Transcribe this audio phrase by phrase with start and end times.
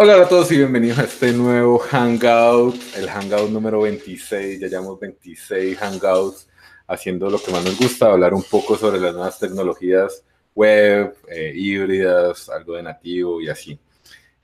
[0.00, 4.60] Hola a todos y bienvenidos a este nuevo Hangout, el Hangout número 26.
[4.60, 6.48] Ya llevamos 26 Hangouts
[6.86, 10.22] haciendo lo que más nos gusta, hablar un poco sobre las nuevas tecnologías
[10.54, 13.76] web, eh, híbridas, algo de nativo y así.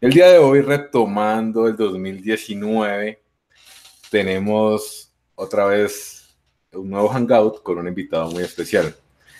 [0.00, 3.22] El día de hoy, retomando el 2019,
[4.10, 6.36] tenemos otra vez
[6.72, 8.92] un nuevo Hangout con un invitado muy especial.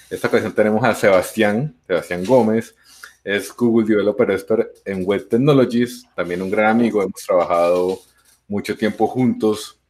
[0.09, 2.77] Esta ocasión tenemos a Sebastián, Sebastián Gómez,
[3.25, 7.99] es Google Developer Expert en Web Technologies, también un gran amigo, hemos trabajado
[8.47, 9.81] mucho tiempo juntos,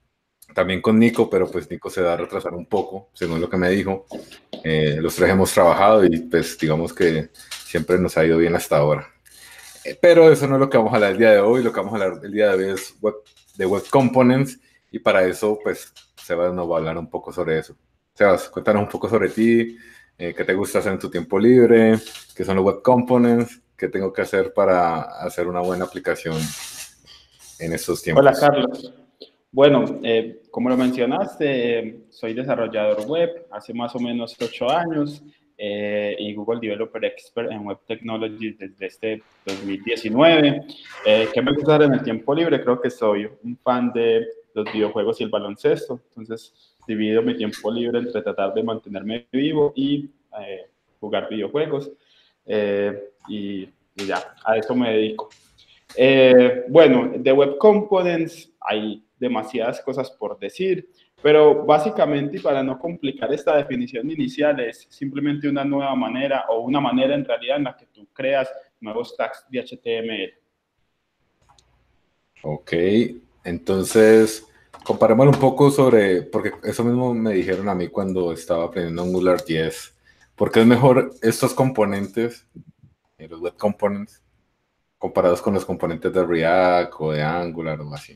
[0.54, 3.56] también con Nico, pero pues Nico se da a retrasar un poco, según lo que
[3.56, 4.06] me dijo.
[4.62, 7.30] Eh, los tres hemos trabajado y pues digamos que
[7.66, 9.06] siempre nos ha ido bien hasta ahora.
[9.84, 11.72] Eh, pero eso no es lo que vamos a hablar el día de hoy, lo
[11.72, 13.14] que vamos a hablar el día de hoy es web,
[13.56, 14.58] de Web Components
[14.92, 17.77] y para eso pues Sebas nos va a hablar un poco sobre eso.
[18.14, 19.77] Sebas, cuéntanos un poco sobre ti,
[20.16, 21.96] eh, qué te gusta hacer en tu tiempo libre,
[22.36, 26.36] qué son los web components, qué tengo que hacer para hacer una buena aplicación
[27.58, 28.25] en estos tiempos.
[28.25, 28.92] Hola, Carlos.
[29.50, 35.22] Bueno, eh, como lo mencionaste, soy desarrollador web hace más o menos ocho años
[35.56, 40.66] eh, y Google Developer Expert en Web Technology desde este 2019.
[41.05, 42.62] ¿Qué me gusta hacer en el tiempo libre?
[42.62, 46.00] Creo que soy un fan de los videojuegos y el baloncesto.
[46.08, 50.66] Entonces, divido mi tiempo libre entre tratar de mantenerme vivo y eh,
[51.00, 51.91] jugar videojuegos.
[52.46, 55.28] Eh, y, ya, a eso me dedico.
[55.96, 60.88] Eh, bueno, de Web Components hay demasiadas cosas por decir,
[61.22, 66.80] pero básicamente, para no complicar esta definición inicial, es simplemente una nueva manera o una
[66.80, 70.34] manera en realidad en la que tú creas nuevos tags de HTML.
[72.42, 72.72] Ok,
[73.44, 74.46] entonces
[74.84, 79.44] comparemos un poco sobre, porque eso mismo me dijeron a mí cuando estaba aprendiendo Angular
[79.44, 79.96] 10,
[80.36, 82.46] porque es mejor estos componentes,
[83.18, 84.22] eh, los web components,
[84.98, 88.14] comparados con los componentes de React o de Angular o así.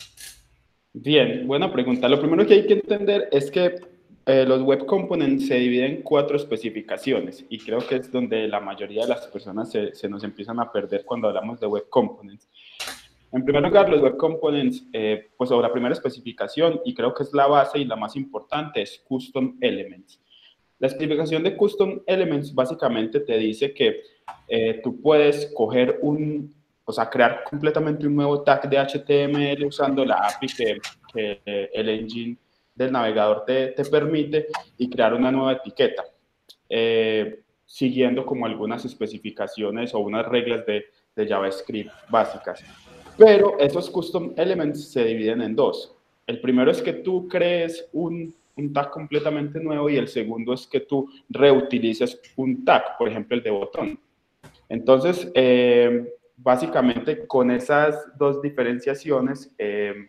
[0.93, 2.09] Bien, buena pregunta.
[2.09, 3.81] Lo primero que hay que entender es que
[4.27, 8.61] eh, los web components se dividen en cuatro especificaciones y creo que es donde la
[8.61, 12.49] mayoría de las personas se, se nos empiezan a perder cuando hablamos de web components.
[13.31, 17.25] En primer lugar, los Web Components, eh, pues sobre la primera especificación, y creo que
[17.25, 20.21] es la base y la más importante, es Custom Elements.
[20.79, 24.01] La especificación de Custom Elements básicamente te dice que
[24.47, 30.05] eh, tú puedes coger un, o sea, crear completamente un nuevo tag de HTML usando
[30.05, 30.47] la API
[31.13, 31.41] que,
[31.73, 32.37] el engine
[32.75, 34.47] del navegador te, te, permite
[34.77, 36.05] y crear una nueva etiqueta,
[36.69, 40.85] eh, siguiendo como algunas especificaciones o unas reglas de,
[41.17, 42.63] de JavaScript básicas.
[43.19, 45.95] Pero esos custom elements se dividen en dos.
[46.27, 50.67] El primero es que tú crees un, un tag completamente nuevo y el segundo es
[50.67, 53.99] que tú reutilices un tag, por ejemplo el de botón.
[54.69, 60.09] Entonces, eh, básicamente con esas dos diferenciaciones, eh,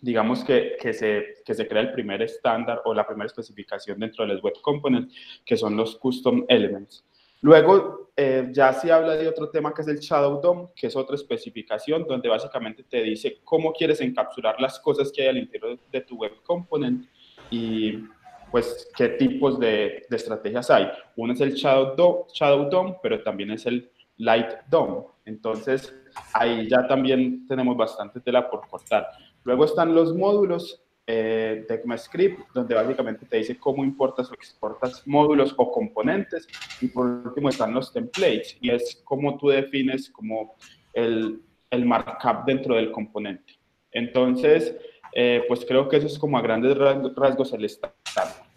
[0.00, 4.26] digamos que, que, se, que se crea el primer estándar o la primera especificación dentro
[4.26, 5.14] de los web components,
[5.44, 7.04] que son los custom elements.
[7.42, 10.96] Luego, eh, ya se habla de otro tema que es el Shadow DOM, que es
[10.96, 15.78] otra especificación donde básicamente te dice cómo quieres encapsular las cosas que hay al interior
[15.90, 17.06] de tu web component
[17.50, 18.04] y
[18.50, 20.88] pues qué tipos de, estrategias hay.
[21.16, 25.06] Uno es el Shadow DOM, Shadow DOM, pero también es el Light DOM.
[25.24, 25.94] Entonces,
[26.34, 29.08] ahí ya también tenemos bastante tela por cortar.
[29.42, 35.54] Luego están los módulos, eh, ECMAScript, donde básicamente te dice cómo importas o exportas módulos
[35.56, 36.46] o componentes.
[36.80, 40.56] Y por último están los templates, y es cómo tú defines como
[40.92, 43.54] el, el markup dentro del componente.
[43.90, 44.74] Entonces,
[45.14, 47.94] eh, pues creo que eso es como a grandes rasgos el estándar.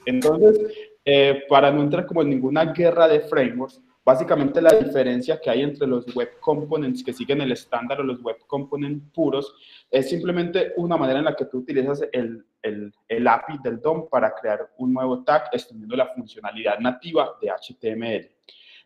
[0.06, 0.60] Entonces,
[1.04, 5.64] eh, para no entrar como en ninguna guerra de frameworks, Básicamente la diferencia que hay
[5.64, 9.56] entre los web components que siguen el estándar o los web components puros
[9.90, 14.08] es simplemente una manera en la que tú utilizas el, el, el API del DOM
[14.08, 18.30] para crear un nuevo tag extendiendo la funcionalidad nativa de HTML.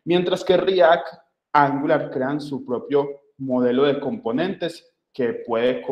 [0.04, 1.08] Mientras que React,
[1.52, 5.82] Angular crean su propio modelo de componentes que puede,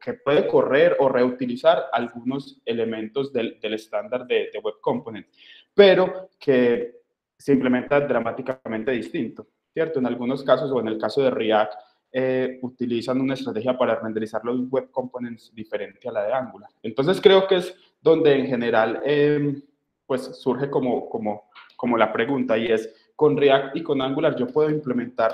[0.00, 5.28] que puede correr o reutilizar algunos elementos del, del estándar de, de Web Components,
[5.74, 6.95] pero que
[7.38, 9.98] se implementa dramáticamente distinto, ¿cierto?
[9.98, 11.72] En algunos casos, o en el caso de React,
[12.12, 16.70] eh, utilizan una estrategia para renderizar los web components diferente a la de Angular.
[16.82, 19.62] Entonces creo que es donde en general em,
[20.06, 24.46] pues surge como, como, como la pregunta y es, con React y con Angular yo
[24.46, 25.32] puedo implementar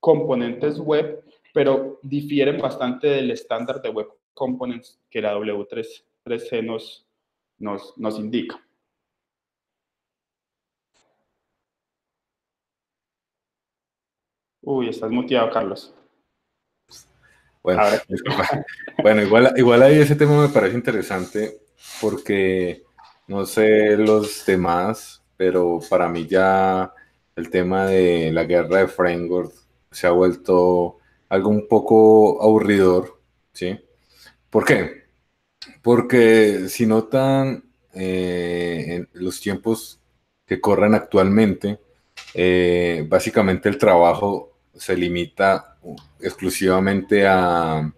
[0.00, 1.22] componentes web,
[1.54, 7.06] pero difieren bastante del estándar de web components que la W3C nos,
[7.58, 8.60] nos, nos indica.
[14.62, 15.92] Uy, estás muteado, Carlos.
[17.62, 17.82] Bueno,
[19.02, 21.58] bueno igual, igual ahí ese tema me parece interesante
[22.00, 22.82] porque
[23.26, 26.92] no sé los demás, pero para mí ya
[27.36, 29.52] el tema de la guerra de framework
[29.90, 30.98] se ha vuelto
[31.28, 33.20] algo un poco aburridor,
[33.52, 33.78] ¿sí?
[34.50, 35.04] ¿Por qué?
[35.82, 37.64] Porque si notan
[37.94, 40.00] eh, en los tiempos
[40.46, 41.80] que corren actualmente,
[42.34, 45.76] eh, básicamente el trabajo se limita
[46.20, 47.92] exclusivamente a,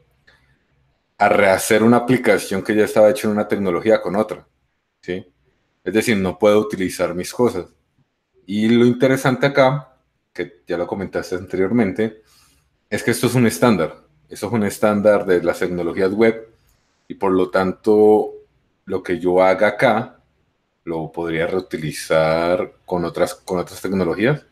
[1.19, 4.47] a rehacer una aplicación que ya estaba hecha en una tecnología con otra.
[5.01, 5.25] ¿sí?
[5.83, 7.67] Es decir, no puedo utilizar mis cosas.
[8.47, 9.97] Y lo interesante acá,
[10.33, 12.23] que ya lo comentaste anteriormente,
[12.91, 14.03] es que esto es un estándar.
[14.29, 16.49] Eso es un estándar de las tecnologías web
[17.07, 18.33] y por lo tanto
[18.87, 20.19] lo que yo haga acá
[20.85, 24.45] lo podría reutilizar con otras, con otras tecnologías.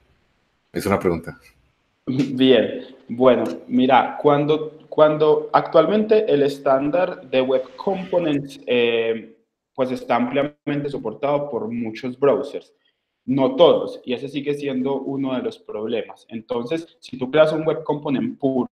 [0.73, 1.39] Es una pregunta.
[2.07, 9.37] Bien, bueno, mira, cuando, cuando actualmente el estándar de Web Components eh,
[9.75, 12.75] pues está ampliamente soportado por muchos browsers,
[13.25, 16.27] no todos, y ese sigue siendo uno de los problemas.
[16.29, 18.69] Entonces, si tú creas un Web Component puro,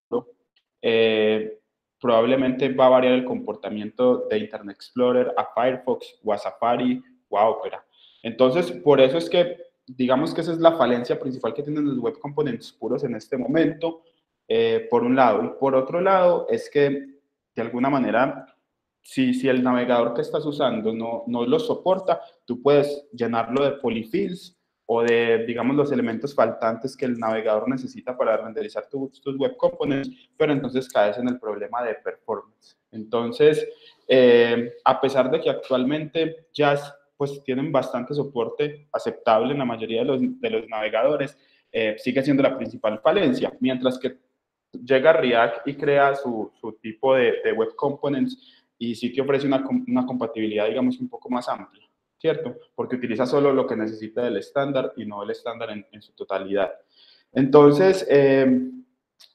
[0.81, 1.59] eh,
[2.01, 7.37] probablemente va a variar el comportamiento de Internet Explorer a Firefox o a Safari o
[7.37, 7.85] a Opera.
[8.23, 11.97] Entonces, por eso es que digamos que esa es la falencia principal que tienen los
[11.97, 14.03] web components puros en este momento,
[14.47, 15.43] eh, por un lado.
[15.43, 17.19] Y por otro lado, es que
[17.55, 18.45] de alguna manera,
[19.01, 23.71] si, si el navegador que estás usando no, no lo soporta, tú puedes llenarlo de
[23.73, 24.57] polyfills
[24.91, 29.55] o de, digamos, los elementos faltantes que el navegador necesita para renderizar tus, tus web
[29.55, 32.75] components, pero entonces caes en el problema de performance.
[32.91, 33.67] Entonces,
[34.07, 36.75] eh, a pesar de que actualmente ya
[37.19, 41.37] pues tienen bastante soporte aceptable en la mayoría de los, de los navegadores,
[41.69, 44.15] eh, sigue siendo la principal falencia, mientras que
[44.71, 49.47] llega React y crea su, su tipo de, de, web components y sí que ofrece
[49.47, 52.55] una, una, compatibilidad, digamos, un poco más amplia, ¿cierto?
[52.73, 56.13] Porque utiliza solo lo que necesita del estándar y no el estándar en, en su
[56.13, 56.71] totalidad.
[57.33, 58.61] Entonces, eh,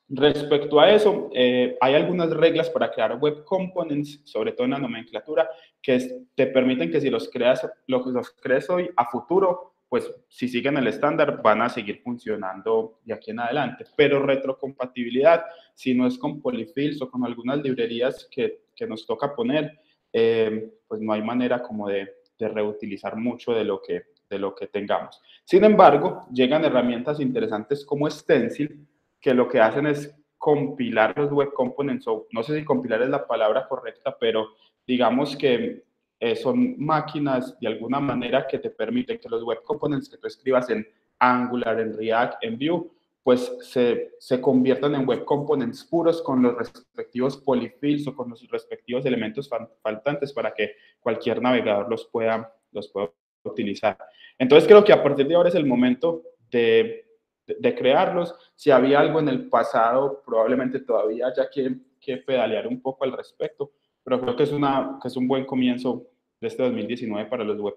[0.09, 4.79] Respecto a eso, eh, hay algunas reglas para crear web components, sobre todo en la
[4.79, 5.49] nomenclatura,
[5.81, 10.49] que te permiten que si los creas, los, los crees hoy a futuro, pues si
[10.49, 13.85] siguen el estándar van a seguir funcionando de aquí en adelante.
[13.97, 19.35] Pero retrocompatibilidad, si no es con polyfills o con algunas librerías que, que nos toca
[19.35, 19.79] poner,
[20.13, 22.09] eh, pues no hay manera como de,
[22.39, 25.23] de, reutilizar mucho de lo, que, de lo que tengamos.
[25.45, 28.87] Sin embargo, llegan herramientas interesantes como Stencil,
[29.25, 33.09] que lo que hacen es compilar los web components, o no sé si compilar es
[33.09, 34.49] la palabra correcta, pero
[34.87, 35.83] digamos que
[36.21, 40.27] eh, son máquinas de alguna manera que te permiten que los web components que tú
[40.27, 40.87] escribas en
[41.19, 42.87] Angular, en React, en Vue,
[43.23, 48.47] pues se, se conviertan en web components puros con los respectivos polyfills o con los
[48.51, 49.49] respectivos elementos
[49.81, 53.11] faltantes para que cualquier navegador los pueda, los pueda
[53.45, 53.97] utilizar.
[54.39, 56.21] Entonces creo que a partir de ahora es el momento
[56.51, 57.05] de
[57.47, 58.35] de, crearlos.
[58.55, 63.13] Si había algo en el pasado, probablemente todavía haya que, que pedalear un poco al
[63.13, 66.07] respecto, pero creo que es, una, que es un buen comienzo
[66.41, 67.77] de este 2019 para los web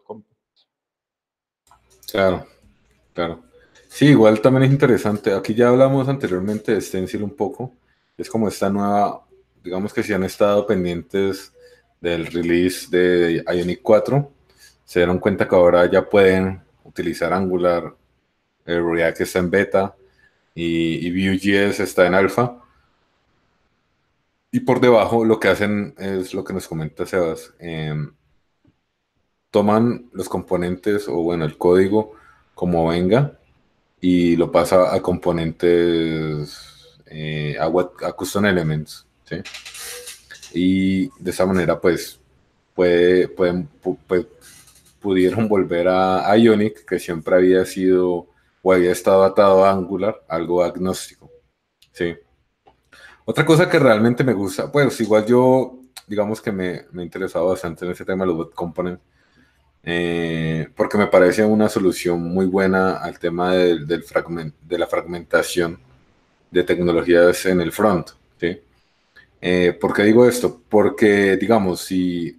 [2.11, 2.45] Claro,
[3.13, 3.43] claro.
[3.87, 5.33] Sí, igual también es interesante.
[5.33, 7.73] Aquí ya hablamos anteriormente de Stencil un poco.
[8.17, 9.25] Es como esta nueva,
[9.63, 11.53] digamos que si han estado pendientes
[12.00, 14.31] del release de Ionic 4,
[14.86, 17.93] se dieron cuenta que ahora ya pueden utilizar Angular
[18.67, 19.95] React está en beta
[20.53, 22.62] y, Vue.js está en alfa.
[24.51, 27.53] Y por debajo lo que hacen es lo que nos comenta Sebas.
[27.59, 28.12] Em,
[29.51, 32.13] toman los componentes o bueno, el código
[32.55, 33.38] como venga
[34.01, 39.05] y lo pasa a componentes, eh, a, custom elements.
[40.53, 42.19] Y de esa manera pues
[42.74, 43.69] puede, pueden,
[45.00, 48.27] pudieron volver a Ionic, que siempre había sido
[48.67, 51.31] o había estado atado a Angular, algo agnóstico.
[51.93, 52.17] Sí.
[53.24, 57.47] Otra cosa que realmente me gusta, pues igual yo, digamos que me, me he interesado
[57.47, 59.01] bastante en ese tema de los web components,
[59.83, 64.88] eh, porque me parece una solución muy buena al tema del, del fragment, de la
[64.88, 65.79] fragmentación
[66.51, 68.09] de tecnologías en el front.
[68.38, 68.59] ¿sí?
[69.39, 70.62] Eh, ¿Por qué digo esto?
[70.67, 72.38] Porque, digamos, si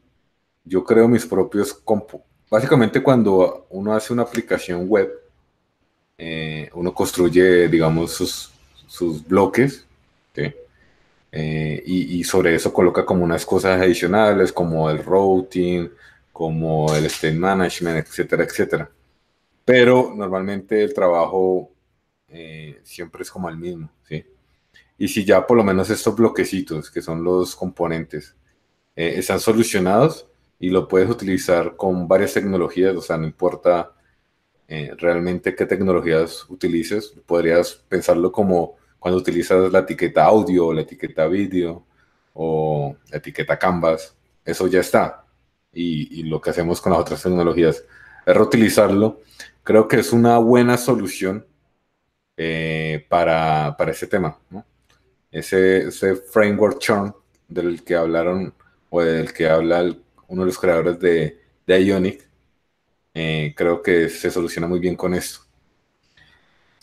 [0.63, 5.11] yo creo mis propios compu, básicamente cuando uno hace una aplicación web,
[6.19, 8.51] eh, uno construye, digamos, sus,
[8.87, 9.85] sus bloques,
[11.31, 15.91] eh, y, y, sobre eso coloca como unas cosas adicionales, como el routing,
[16.33, 18.91] como el state management, etcétera, etcétera.
[19.65, 21.71] Pero normalmente el trabajo
[22.29, 24.25] eh, siempre es como el mismo, ¿sí?
[24.99, 28.35] y si ya por lo menos estos bloquecitos, que son los componentes,
[28.97, 30.27] eh, están solucionados
[30.59, 33.93] y lo puedes utilizar con varias tecnologías, o sea, no importa
[34.69, 41.27] eh, realmente qué tecnologías utilices, podrías pensarlo como cuando utilizas la etiqueta audio, la etiqueta
[41.27, 41.87] vídeo
[42.35, 45.25] o la etiqueta Canvas, eso ya está.
[45.73, 47.85] Y, lo que hacemos con las otras tecnologías
[48.27, 49.21] es reutilizarlo.
[49.63, 51.47] Creo que es una buena solución
[52.37, 54.39] eh, para, para, ese tema.
[55.31, 57.15] Ese, ese, framework churn
[57.49, 58.53] del que hablaron
[58.91, 59.95] o del que habla
[60.27, 62.28] uno de los creadores de, de Ionic,
[63.21, 65.41] eh, creo que se soluciona muy bien con esto.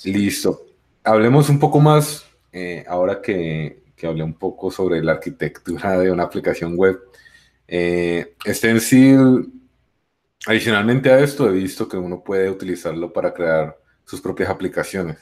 [0.04, 0.66] Listo.
[1.02, 6.12] Hablemos un poco más, eh, ahora que, que, hablé un poco sobre la arquitectura de
[6.12, 7.00] una aplicación web.
[7.70, 9.50] Eh, Stencil,
[10.46, 15.18] adicionalmente a esto, he visto que uno puede utilizarlo para crear sus propias aplicaciones.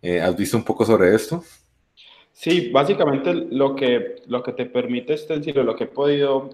[0.00, 1.44] Eh, ¿Has visto un poco sobre esto?
[2.32, 6.48] Sí, básicamente lo que, lo que te permite Stencil o lo que he podido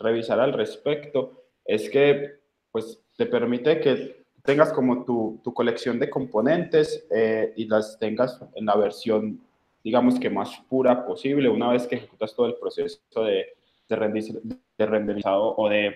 [0.00, 2.45] revisar al respecto es que
[2.76, 8.38] pues, te permite que tengas como tu, tu colección de componentes eh, y las tengas
[8.54, 9.40] en la versión,
[9.82, 13.46] digamos que más pura posible, una vez que ejecutas todo el proceso de,
[13.88, 15.94] de, renderizado o de,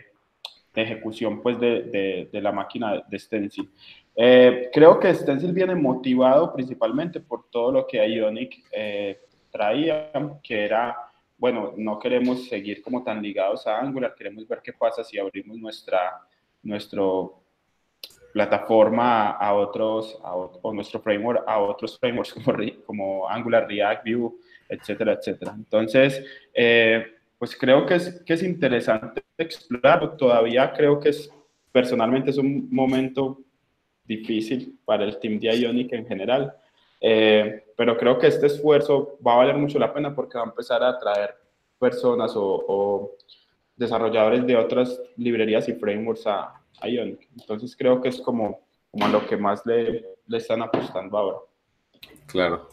[0.74, 3.68] ejecución pues, de, de, la máquina de Stencil.
[4.16, 9.20] Eh, creo que Stencil viene motivado principalmente por todo lo que Ionic eh,
[9.50, 10.10] traía,
[10.42, 10.96] que era,
[11.36, 15.58] bueno, no queremos seguir como tan ligados a Angular, queremos ver qué pasa si abrimos
[15.58, 16.26] nuestra,
[16.62, 17.42] nuestro
[18.32, 24.32] plataforma a otros, o nuestro framework a otros frameworks como, como Angular, React, Vue,
[24.68, 25.54] etcétera, etcétera.
[25.56, 26.24] Entonces,
[26.54, 27.04] eh,
[27.38, 30.16] pues creo que es, que es interesante explorar.
[30.16, 31.30] Todavía creo que es,
[31.72, 33.40] personalmente es un momento
[34.04, 36.54] difícil para el team de Ionic en general.
[37.00, 40.48] Eh, pero creo que este esfuerzo va a valer mucho la pena porque va a
[40.48, 41.34] empezar a atraer
[41.78, 43.12] personas o,
[43.80, 47.28] desarrolladores de otras librerías y frameworks a, Ionic.
[47.38, 48.60] Entonces creo que es como,
[48.90, 51.38] como lo que más le, le están apostando ahora.
[52.26, 52.68] Claro.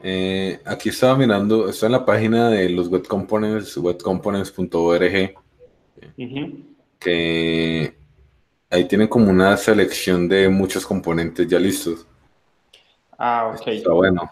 [0.00, 5.34] Eh, aquí estaba mirando, está en la página de los web components, webcomponents.org,
[6.98, 7.96] que
[8.70, 12.06] ahí tienen como una selección de muchos componentes ya listos.
[13.16, 13.68] Ah, ok.
[13.68, 14.30] Está bueno.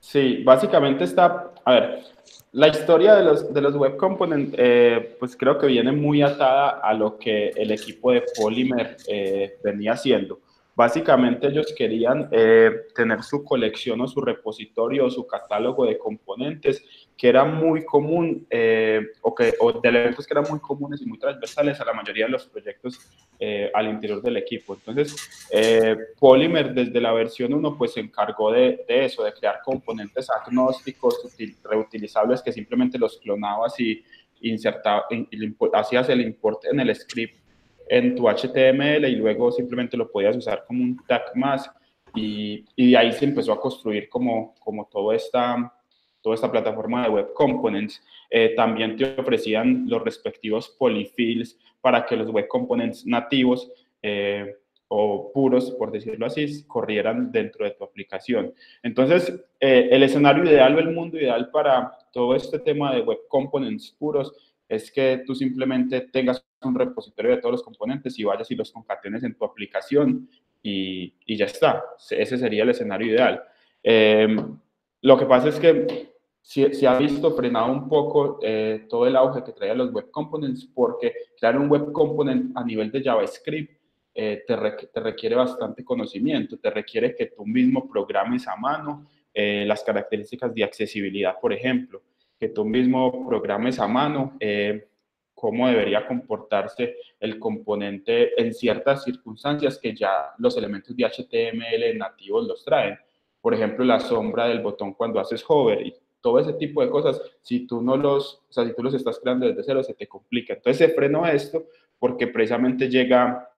[0.00, 2.04] Sí, básicamente está, a ver,
[2.52, 6.80] la historia de los, de los web components, eh, pues creo que viene muy atada
[6.82, 10.40] a lo que el equipo de Polymer eh, venía haciendo.
[10.76, 16.84] Básicamente ellos querían eh, tener su colección o su repositorio o su catálogo de componentes
[17.16, 21.06] que era muy común eh, o, que, o de elementos que eran muy comunes y
[21.06, 23.00] muy transversales a la mayoría de los proyectos
[23.38, 24.74] eh, al interior del equipo.
[24.74, 25.14] Entonces,
[26.18, 31.20] Polymer desde la versión 1 pues se encargó de, de eso, de crear componentes agnósticos,
[31.62, 34.02] reutilizables que simplemente los clonabas y
[34.40, 35.04] insertabas,
[35.72, 37.44] hacías el import en el script
[37.88, 41.70] en tu HTML y luego simplemente lo podías usar como un tag más
[42.14, 45.73] y, y de ahí se empezó a construir como, como toda, esta,
[46.24, 48.02] toda esta plataforma de Web Components.
[48.30, 54.56] Eh, también te ofrecían los respectivos polyfills para que los Web Components nativos eh,
[54.88, 58.54] o puros, por decirlo así, corrieran dentro de tu aplicación.
[58.82, 63.18] Entonces, eh, el escenario ideal o el mundo ideal para todo este tema de Web
[63.28, 64.32] Components puros
[64.66, 68.72] es que tú simplemente tengas un repositorio de todos los componentes y vayas y los
[68.72, 70.26] concatenes en tu aplicación
[70.62, 71.84] y, ya está.
[72.10, 73.42] Ese sería el escenario ideal.
[75.02, 76.13] Lo que pasa es que
[76.44, 80.66] se, ha visto frenado un poco eh, todo el auge que traía los web components
[80.66, 83.80] porque crear un web component a nivel de JavaScript
[84.14, 84.56] eh, te,
[84.92, 90.54] te, requiere bastante conocimiento, te requiere que tú mismo programes a mano eh, las características
[90.54, 92.02] de accesibilidad, por ejemplo
[92.38, 94.88] que tú mismo programes a mano eh,
[95.32, 102.46] cómo debería comportarse el componente en ciertas circunstancias que ya los elementos de HTML nativos
[102.46, 102.98] los traen.
[103.40, 107.20] Por ejemplo, la sombra del botón cuando haces hover y todo ese tipo de cosas,
[107.42, 110.06] si tú no los, o sea, si tú los estás creando desde cero, se te
[110.06, 110.54] complica.
[110.54, 111.66] Entonces se frenó esto
[111.98, 113.50] porque precisamente llega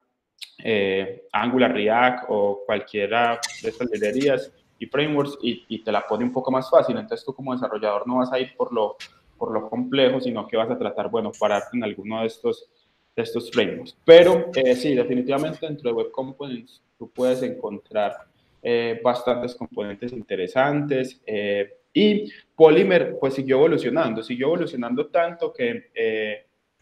[0.64, 6.32] eh, Angular React o cualquiera de estas librerías y frameworks y, te la pone un
[6.32, 6.96] poco más fácil.
[6.98, 8.96] Entonces tú como desarrollador no vas a ir por lo,
[9.38, 12.68] por lo complejo, sino que vas a tratar, bueno, pararte en alguno de estos,
[13.14, 13.96] de estos frameworks.
[14.04, 18.16] Pero eh, sí, definitivamente dentro de Web Components tú puedes encontrar
[18.60, 21.20] eh, bastantes componentes interesantes.
[21.24, 25.90] Eh, y Polymer pues siguió evolucionando, siguió evolucionando tanto que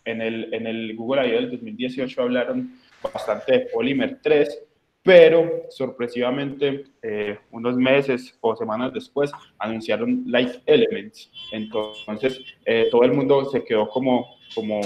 [0.04, 1.40] en, el, en el Google I.O.
[1.40, 4.62] del 2018 hablaron bastante de Polymer 3,
[5.02, 11.31] pero sorpresivamente eh, unos meses o semanas después anunciaron Light Elements.
[11.52, 14.81] Entonces eh, todo el mundo se quedó como, como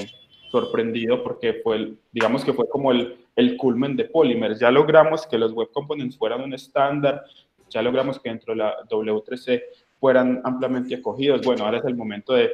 [0.51, 4.59] sorprendido porque fue, digamos que fue como el, el culmen de Polymer.
[4.59, 7.25] Ya logramos que los web components fueran un estándar,
[7.71, 9.63] ya logramos que dentro de la W3C
[10.01, 11.43] fueran ampliamente acogidos.
[11.45, 12.53] Bueno, ahora es el momento de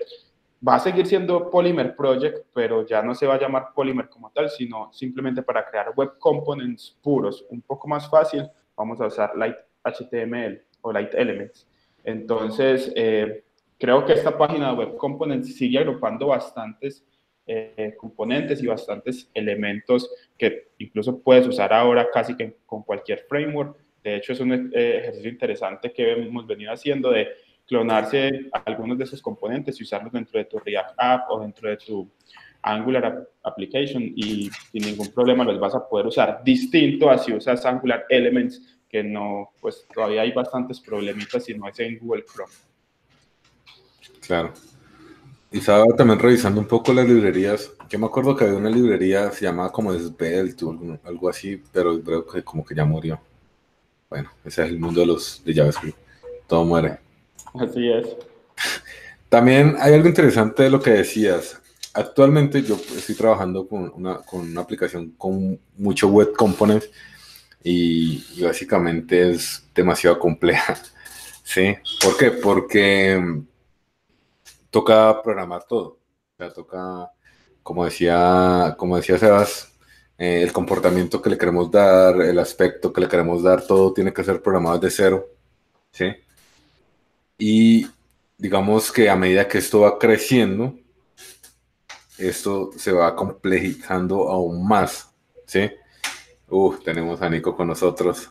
[0.66, 4.30] va a seguir siendo Polymer Project, pero ya no se va a llamar Polymer como
[4.30, 9.36] tal, sino simplemente para crear web components puros, un poco más fácil, vamos a usar
[9.36, 11.68] Light HTML o Light Elements.
[12.02, 13.44] Entonces, eh,
[13.78, 17.04] creo que esta página de web components sigue agrupando bastantes
[17.46, 23.76] eh, componentes y bastantes elementos que incluso puedes usar ahora casi que con cualquier framework.
[24.04, 27.26] De hecho, es un eh, ejercicio interesante que hemos venido haciendo de
[27.66, 31.78] clonarse algunos de esos componentes y usarlos dentro de tu React App o dentro de
[31.78, 32.06] tu
[32.60, 36.42] Angular Application y sin ningún problema los vas a poder usar.
[36.44, 41.66] Distinto a si usas Angular Elements, que no, pues todavía hay bastantes problemitas si no
[41.66, 42.52] es en Google Chrome.
[44.20, 44.52] Claro.
[45.50, 47.72] Y estaba también revisando un poco las librerías.
[47.88, 50.66] Yo me acuerdo que había una librería, se llamaba como Svelte
[51.04, 53.18] algo así, pero creo que como que ya murió.
[54.08, 55.98] Bueno, ese es el mundo de los de JavaScript.
[56.46, 56.98] Todo muere.
[57.54, 58.08] Así es.
[59.28, 61.60] También hay algo interesante de lo que decías.
[61.92, 66.90] Actualmente yo estoy trabajando con una, con una aplicación con mucho web components
[67.62, 70.76] y, básicamente es demasiado compleja.
[71.42, 71.74] ¿Sí?
[72.00, 72.30] ¿Por qué?
[72.30, 73.46] Porque mm,
[74.70, 75.98] toca programar todo.
[76.34, 77.10] O sea, toca,
[77.62, 79.73] como decía, como decía Sebas,
[80.18, 84.12] eh, el comportamiento que le queremos dar, el aspecto que le queremos dar, todo tiene
[84.12, 85.26] que ser programado de cero.
[85.90, 86.06] ¿Sí?
[87.38, 87.86] Y
[88.38, 90.74] digamos que a medida que esto va creciendo,
[92.18, 95.10] esto se va complejizando aún más,
[95.46, 95.70] ¿sí?
[96.48, 98.30] Uh, tenemos a Nico con nosotros,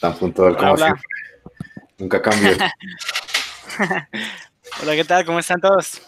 [0.00, 1.02] tan puntual como siempre.
[1.98, 2.52] Nunca cambió.
[4.82, 5.24] Hola, ¿qué tal?
[5.24, 6.00] ¿Cómo están todos?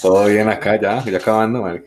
[0.00, 1.84] Todo bien acá ya, ya acabando, Mark.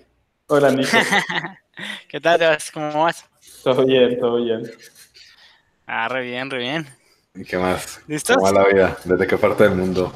[0.47, 0.97] Hola, Nico.
[2.09, 2.57] ¿Qué tal?
[2.73, 3.25] ¿Cómo vas?
[3.63, 4.63] Todo bien, todo bien.
[5.85, 6.87] Ah, re bien, re bien.
[7.35, 8.01] ¿Y qué más?
[8.07, 8.33] ¿Listo?
[8.35, 8.97] ¿Cómo va la vida?
[9.03, 10.13] ¿Desde qué parte del mundo?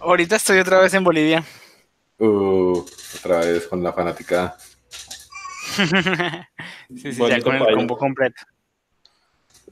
[0.00, 1.44] Ahorita estoy otra vez en Bolivia.
[2.18, 2.84] Uh,
[3.16, 4.56] otra vez con la fanática.
[6.96, 8.42] sí, sí, ya con el combo completo.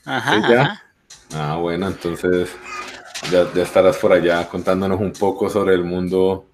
[0.04, 0.82] Ajá, ya?
[1.34, 2.54] Ah, bueno, entonces
[3.30, 6.46] ya, ya, estarás por allá contándonos un poco sobre el mundo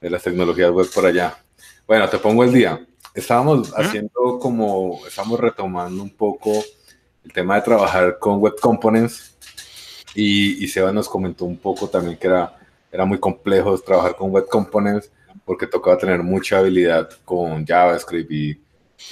[0.00, 1.36] de las tecnologías web por allá.
[1.86, 2.80] Bueno, te pongo el día.
[3.16, 6.52] Estábamos haciendo como, estamos retomando un poco
[7.24, 9.34] el tema de trabajar con web components
[10.14, 12.58] y, y Seba nos comentó un poco también que era,
[12.92, 15.10] era muy complejo trabajar con web components
[15.46, 18.60] porque tocaba tener mucha habilidad con JavaScript y,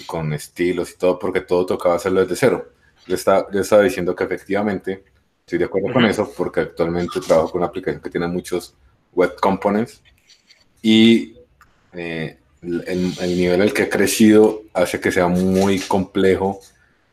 [0.06, 2.72] con estilos y todo, porque todo tocaba hacerlo desde cero.
[3.06, 5.02] Yo estaba, yo estaba diciendo que efectivamente
[5.40, 8.74] estoy de acuerdo con eso porque actualmente trabajo con una aplicación que tiene muchos
[9.12, 10.02] web components
[10.82, 11.36] y
[11.94, 16.60] eh, el, el, nivel al que he crecido hace que sea muy complejo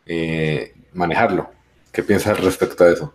[0.06, 1.52] eh, manejarlo.
[1.92, 3.14] ¿Qué piensas respecto a eso?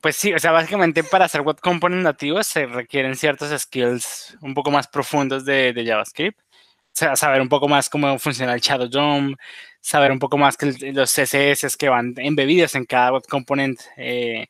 [0.00, 4.54] pues sí, o sea, básicamente para hacer web components nativos se requieren ciertos skills un
[4.54, 6.38] poco más profundos de, JavaScript.
[6.38, 9.34] O sea, saber un poco más cómo funciona el Shadow DOM,
[9.80, 14.46] saber un poco más que los CSS que van embebidos en cada web component, eh,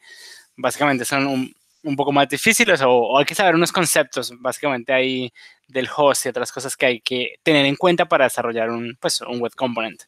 [0.57, 4.93] básicamente son un, un, poco más difíciles o, o, hay que saber unos conceptos, básicamente
[4.93, 5.33] ahí
[5.69, 9.21] del host y otras cosas que hay que tener en cuenta para desarrollar un, pues,
[9.23, 10.03] un web component.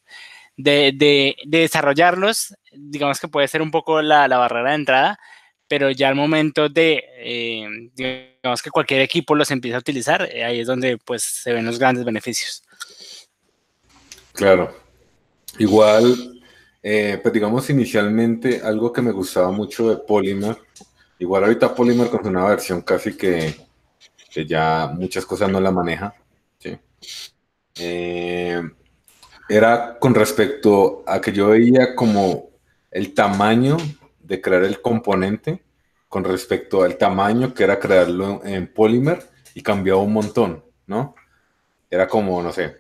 [0.57, 5.19] De, de, desarrollarlos, digamos que puede ser un poco la, la barrera de entrada,
[5.67, 10.45] pero ya al momento de, eh, digamos que cualquier equipo los empieza a utilizar, eh,
[10.45, 12.63] ahí es donde pues se ven los grandes beneficios.
[14.33, 14.77] Claro.
[15.59, 16.43] Igual,
[16.83, 20.59] eh, pues digamos inicialmente algo que me gustaba mucho de Polymer,
[21.19, 23.55] igual ahorita Polymer con una versión casi que
[24.43, 26.15] ya muchas cosas no la maneja.
[26.59, 26.77] ¿sí?
[27.77, 28.63] Eh,
[29.49, 32.51] era con respecto a que yo veía como
[32.91, 33.77] el tamaño
[34.21, 35.63] de crear el componente
[36.09, 39.23] con respecto al tamaño que era crearlo en Polymer
[39.55, 41.15] y cambiaba un montón, ¿no?
[41.91, 42.77] Era como, no sé,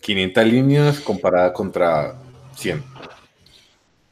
[0.00, 2.18] 500 líneas comparada contra
[2.56, 2.82] 100.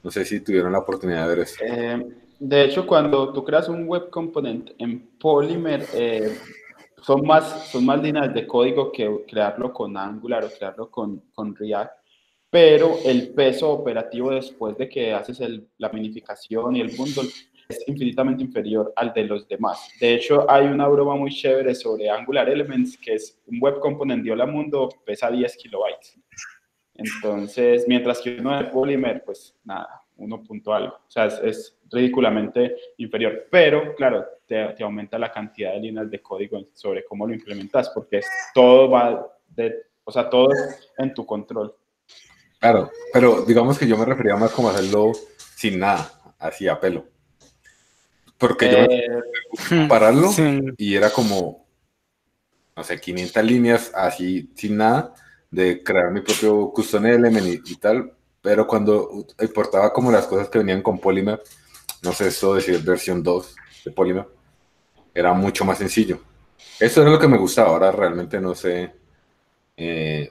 [0.03, 1.57] No sé si tuvieron la oportunidad de ver eso.
[1.65, 6.37] Eh, de hecho, cuando tú creas un web component en Polymer, eh,
[7.01, 11.55] son más, son más líneas de código que crearlo con Angular o crearlo con, con
[11.55, 11.93] React,
[12.51, 17.29] pero el peso operativo después de que haces el, la minificación y el bundle
[17.87, 19.93] infinitamente inferior al de los demás.
[20.01, 24.25] De hecho, hay una broma muy chévere sobre Angular Elements, que es un web component
[24.25, 26.19] de Hola Mundo, pesa 10 kilobytes.
[26.95, 30.95] Entonces, mientras que uno de Polymer, pues nada, uno punto algo.
[30.95, 33.47] O sea, es, ridículamente inferior.
[33.51, 37.91] Pero, claro, te, te, aumenta la cantidad de líneas de código sobre cómo lo implementas,
[37.91, 39.75] porque es, todo va de,
[40.05, 40.49] o sea, todo
[40.99, 41.75] en tu control.
[42.59, 45.13] Claro, pero digamos que yo me refería más como hacerlo
[45.57, 47.07] sin nada, así a pelo.
[48.39, 50.31] Porque yo eh, pararlo
[50.77, 51.67] y era como,
[52.77, 55.15] no sé, 500 líneas así sin nada
[55.51, 60.59] de crear mi propio custom element y, tal, pero cuando importaba como las cosas que
[60.59, 61.43] venían con Polymer,
[62.03, 64.27] no sé, eso decir versión 2 de Polymer,
[65.15, 66.21] era mucho más sencillo.
[66.79, 68.95] Eso era lo que me gustaba, ahora realmente no sé,
[69.77, 70.31] eh,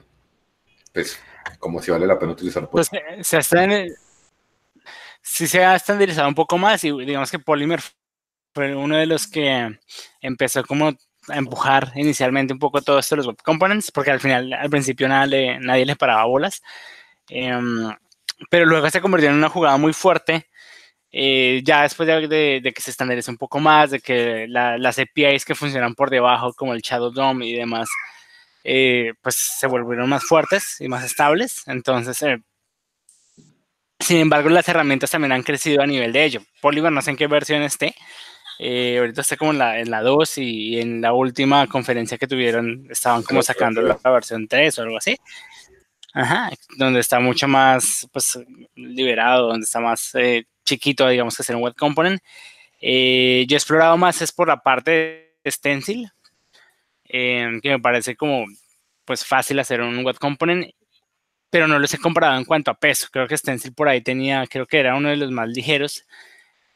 [0.92, 1.18] pues,
[1.58, 2.90] como si vale la pena utilizar Pues,
[3.22, 3.96] se está en el,
[5.22, 7.80] sí se ha estandarizado un poco más y digamos que Polymer
[8.52, 9.78] fue uno de los que
[10.20, 10.88] empezó como
[11.28, 14.68] a empujar inicialmente un poco todo esto de los web components, porque al final, al
[14.68, 16.62] principio nadie, nadie le paraba bolas.
[17.28, 17.88] Em,
[18.50, 20.48] pero luego se convirtió en una jugada muy fuerte.
[21.12, 25.44] Eh, ya después de, de, que se estandarice un poco más, de que las APIs
[25.44, 27.88] que funcionan por debajo, como el Shadow DOM y demás,
[28.64, 31.62] eh, pues se volvieron más fuertes y más estables.
[31.66, 32.38] Entonces, eh,
[34.00, 36.42] sin embargo, las herramientas también han crecido a nivel de ello.
[36.60, 37.94] Polymer, no sé en qué versión esté,
[38.58, 42.26] eh, ahorita está como en la, en la 2 y, en la última conferencia que
[42.26, 45.16] tuvieron estaban como sacando la, versión 3 o algo así.
[46.14, 48.38] Ajá, donde está mucho más pues,
[48.74, 52.22] liberado, donde está más eh, chiquito, digamos, que ser un web component.
[52.80, 56.10] Eh, yo he explorado más es por la parte de Stencil,
[57.04, 58.46] que me parece como
[59.04, 60.70] pues fácil hacer un web component,
[61.50, 63.08] pero no los he comparado en cuanto a peso.
[63.12, 66.06] Creo que Stencil por ahí tenía, creo que era uno de los más ligeros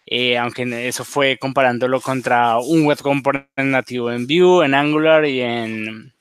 [0.07, 5.41] eh, aunque eso fue comparándolo contra un web component nativo en Vue, en Angular y
[5.41, 6.15] en,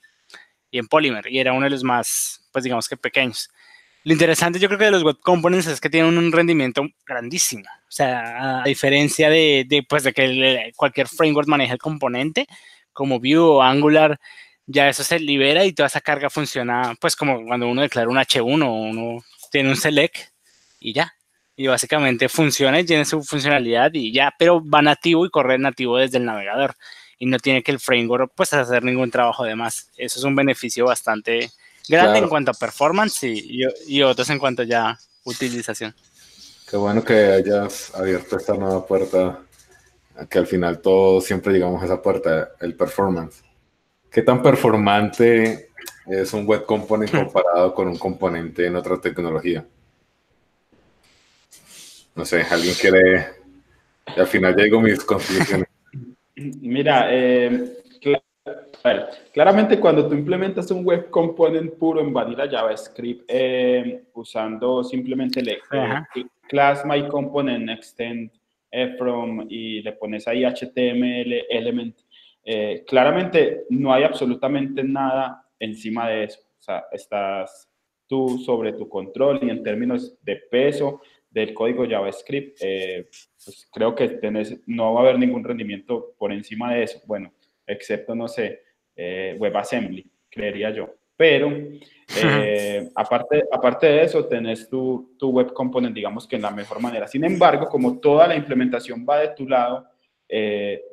[0.72, 3.48] y en Polymer, y era uno de los más, pues digamos que pequeños.
[4.06, 7.64] Lo interesante yo creo que de los web components es que tienen un rendimiento grandísimo.
[7.64, 12.46] O sea, a diferencia de, pues de que cualquier framework maneja el componente,
[12.92, 14.20] como Vue o Angular,
[14.64, 18.16] ya eso se libera y toda esa carga funciona, pues como cuando uno declara un
[18.16, 20.16] H1 o uno tiene un select
[20.78, 21.12] y ya,
[21.56, 25.98] y básicamente funciona y tiene su funcionalidad y ya, pero va nativo y corre nativo
[25.98, 26.76] desde el navegador
[27.18, 29.90] y no tiene que el framework pues hacer ningún trabajo de más.
[29.96, 31.50] Eso es un beneficio bastante
[31.88, 35.94] grande en cuanto a performance y, y, otros en cuanto ya utilización.
[36.68, 39.40] Qué bueno que hayas abierto esta nueva puerta,
[40.28, 43.42] que al final todos siempre llegamos a esa puerta, el performance.
[44.10, 45.70] ¿Qué tan performante
[46.06, 49.64] es un web component comparado con un componente en otra tecnología?
[52.14, 53.26] No sé, alguien quiere.
[54.06, 55.68] al final llego mis conclusiones.
[56.34, 57.84] Mira, eh,
[59.32, 65.48] claramente cuando tú implementas un web component puro en vanilla JavaScript eh, usando simplemente el
[65.48, 65.58] eh,
[66.48, 68.30] class my component extend
[68.98, 71.96] from y le pones ahí HTML element,
[72.86, 76.40] claramente no hay absolutamente nada encima de eso.
[76.58, 77.70] O sea, estás
[78.06, 83.08] tú sobre tu control y en términos de peso del código JavaScript, eh,
[83.44, 87.32] pues creo que tenés, no va a haber ningún rendimiento por encima de eso, bueno,
[87.66, 88.62] excepto, no sé,
[88.94, 90.94] eh, WebAssembly, creería yo.
[91.16, 91.50] Pero
[92.22, 96.80] eh, aparte, aparte de eso, tenés tu, tu, web component, digamos que en la mejor
[96.80, 97.06] manera.
[97.06, 99.88] Sin embargo, como toda la implementación va de tu lado,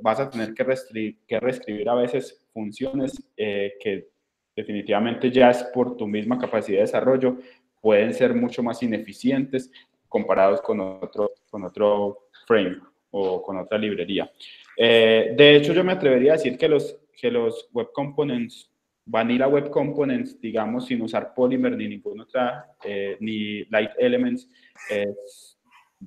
[0.01, 4.09] vas a tener que, reescribir, que reescribir a veces funciones que
[4.55, 7.37] definitivamente ya es por tu misma capacidad de desarrollo,
[7.81, 9.71] pueden ser mucho más ineficientes
[10.07, 14.31] comparados con otro, con otro frame o con otra librería.
[14.77, 18.71] Eh, de hecho, yo me atrevería a decir que los, que los web components,
[19.05, 24.49] vanilla web components, digamos, sin usar Polymer ni ninguna otra, eh, ni Light Elements,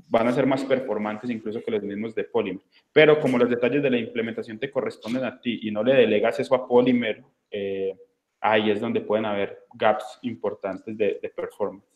[0.09, 2.63] van a ser más performantes incluso que los mismos de Polymer.
[2.93, 6.39] Pero como los detalles de la implementación te corresponden a ti y no le delegas
[6.41, 7.97] eso a Polymer, eh,
[8.41, 11.87] ahí es donde pueden haber gaps importantes de, de performance.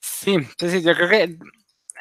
[0.00, 1.38] Sí, sí, yo creo que eh,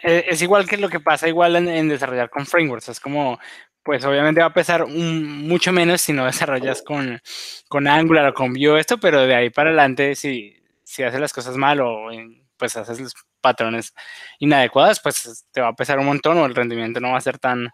[0.01, 2.89] es igual que lo que pasa igual en, desarrollar con frameworks.
[2.89, 3.39] Es como,
[3.83, 7.21] pues obviamente va a pesar mucho menos si no desarrollas con,
[7.67, 11.33] con Angular o con Vue esto, pero de ahí para adelante, si, si haces las
[11.33, 12.09] cosas mal o
[12.57, 13.93] pues haces los patrones
[14.39, 17.37] inadecuados, pues te va a pesar un montón o el rendimiento no va a ser
[17.37, 17.69] tan,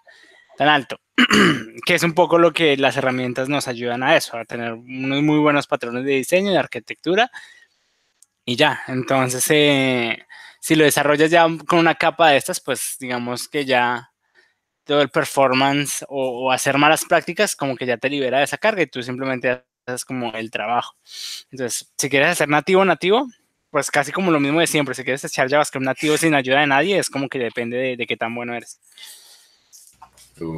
[0.58, 1.00] tan alto.
[1.86, 5.22] que es un poco lo que las herramientas nos ayudan a eso, a tener unos
[5.22, 7.32] muy buenos patrones de diseño, de arquitectura
[8.46, 8.82] y ya.
[8.88, 10.26] Entonces, eh,
[10.62, 14.12] si lo desarrollas ya con una capa de estas, pues digamos que ya
[14.84, 18.84] todo el performance o, hacer malas prácticas como que ya te libera de esa carga
[18.84, 20.96] y tú simplemente haces como el trabajo.
[21.50, 23.28] Entonces, si quieres hacer nativo, nativo,
[23.72, 24.94] pues casi como lo mismo de siempre.
[24.94, 28.06] Si quieres echar JavaScript nativo sin ayuda de nadie, es como que depende de, de
[28.06, 28.80] qué tan bueno eres.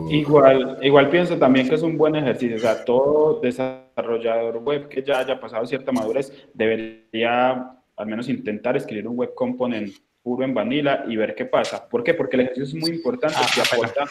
[0.09, 2.57] Igual, igual pienso también que es un buen ejercicio.
[2.57, 8.75] O sea, todo desarrollador web que ya haya pasado cierta madurez debería al menos intentar
[8.77, 11.87] escribir un web component puro en vanilla y ver qué pasa.
[11.87, 12.13] ¿Por qué?
[12.13, 14.05] Porque el ejercicio es muy importante y ah, aporta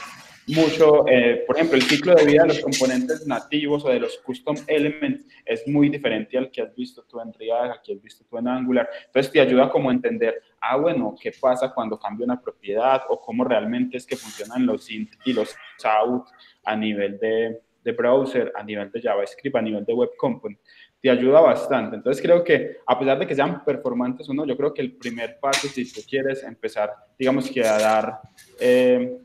[0.47, 4.18] mucho, eh, por ejemplo, el ciclo de vida de los componentes nativos o de los
[4.18, 8.03] custom elements es muy diferente al que has visto tú en React, al que has
[8.03, 8.88] visto tú en Angular.
[9.07, 13.21] Entonces te ayuda como a entender, ah, bueno, qué pasa cuando cambia una propiedad o
[13.21, 16.27] cómo realmente es que funcionan los int y los out
[16.64, 20.61] a nivel de, de browser, a nivel de JavaScript, a nivel de web component
[21.03, 21.97] te ayuda bastante.
[21.97, 24.93] Entonces creo que a pesar de que sean performantes o no, yo creo que el
[24.93, 28.21] primer paso si tú quieres empezar, digamos que a dar
[28.61, 29.19] eh,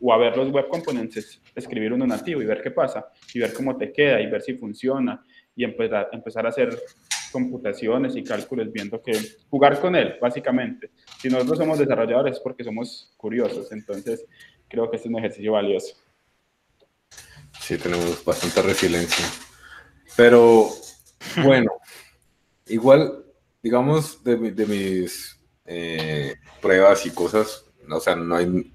[0.00, 3.52] o a ver los web components, escribir uno nativo y ver qué pasa y ver
[3.52, 6.76] cómo te queda y ver si funciona y empezar, empezar a hacer
[7.30, 9.12] computaciones y cálculos viendo que
[9.48, 10.90] jugar con él, básicamente.
[11.20, 14.26] Si nosotros somos desarrolladores es porque somos curiosos, entonces
[14.66, 15.94] creo que es un ejercicio valioso.
[17.60, 19.24] Sí, tenemos bastante resiliencia.
[20.16, 20.70] Pero
[21.42, 21.72] bueno,
[22.66, 23.24] igual,
[23.62, 28.72] digamos, de, mis eh, pruebas y cosas, o sea, no hay,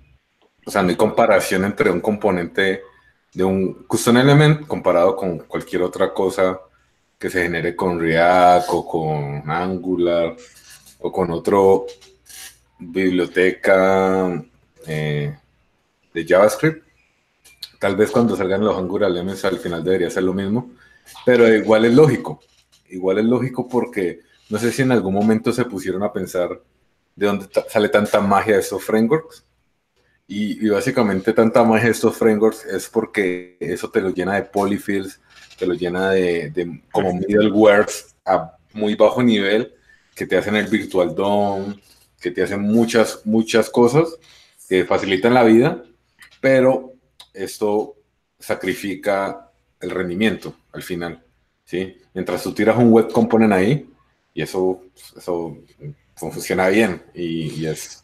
[0.65, 2.81] o sea, comparación entre un componente
[3.33, 6.59] de un custom element comparado con cualquier otra cosa
[7.19, 10.35] que se genere con React o con Angular
[10.99, 11.85] o con otro
[12.79, 14.43] biblioteca
[14.87, 15.37] eh,
[16.13, 16.85] de JavaScript.
[17.79, 20.71] Tal vez cuando salgan los Angular Elements al final debería ser lo mismo,
[21.25, 22.39] pero igual es lógico,
[22.89, 26.61] igual es lógico porque no sé si en algún momento se pusieron a pensar
[27.15, 29.43] de dónde sale tanta magia de estos frameworks.
[30.27, 35.19] Y, básicamente tanta magia de estos frameworks es porque eso te lo llena de polyfills,
[35.57, 39.73] te lo llena de, de como middlewares a muy bajo nivel
[40.15, 41.75] que te hacen el virtual DOM,
[42.19, 44.17] que te hacen muchas, muchas cosas
[44.67, 45.83] que facilitan la vida,
[46.41, 46.93] pero
[47.33, 47.97] esto
[48.39, 49.44] sacrifica
[49.85, 51.23] el rendimiento al final,
[51.63, 51.97] ¿sí?
[52.13, 53.89] Mientras tú tiras un web component ahí,
[54.33, 54.81] y eso,
[55.15, 55.57] eso
[56.15, 58.03] funciona bien, y, es,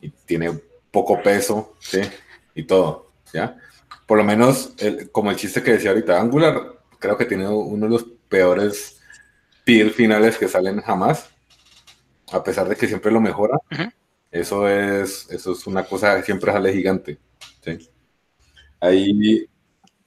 [0.00, 0.52] y tiene
[0.90, 2.00] poco peso, ¿sí?
[2.54, 3.56] Y todo, ¿ya?
[4.06, 4.74] Por lo menos,
[5.12, 9.00] como el chiste que decía ahorita, Angular creo que tiene uno de los peores
[9.64, 11.30] peer finales que salen jamás,
[12.32, 13.58] a pesar de que siempre lo mejora.
[14.30, 17.18] Eso es, eso es una cosa que siempre sale gigante.
[17.64, 17.90] ¿sí?
[18.80, 19.48] Ahí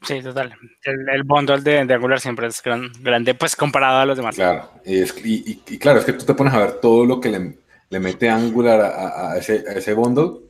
[0.03, 0.53] Sí, total.
[0.83, 4.35] El, el bundle de, de, Angular siempre es grande, pues comparado a los demás.
[4.35, 5.01] Claro, y,
[5.67, 7.57] y, claro, es que tú te pones a ver todo lo que le,
[7.89, 10.41] le mete Angular a, a, ese, a, ese, bundle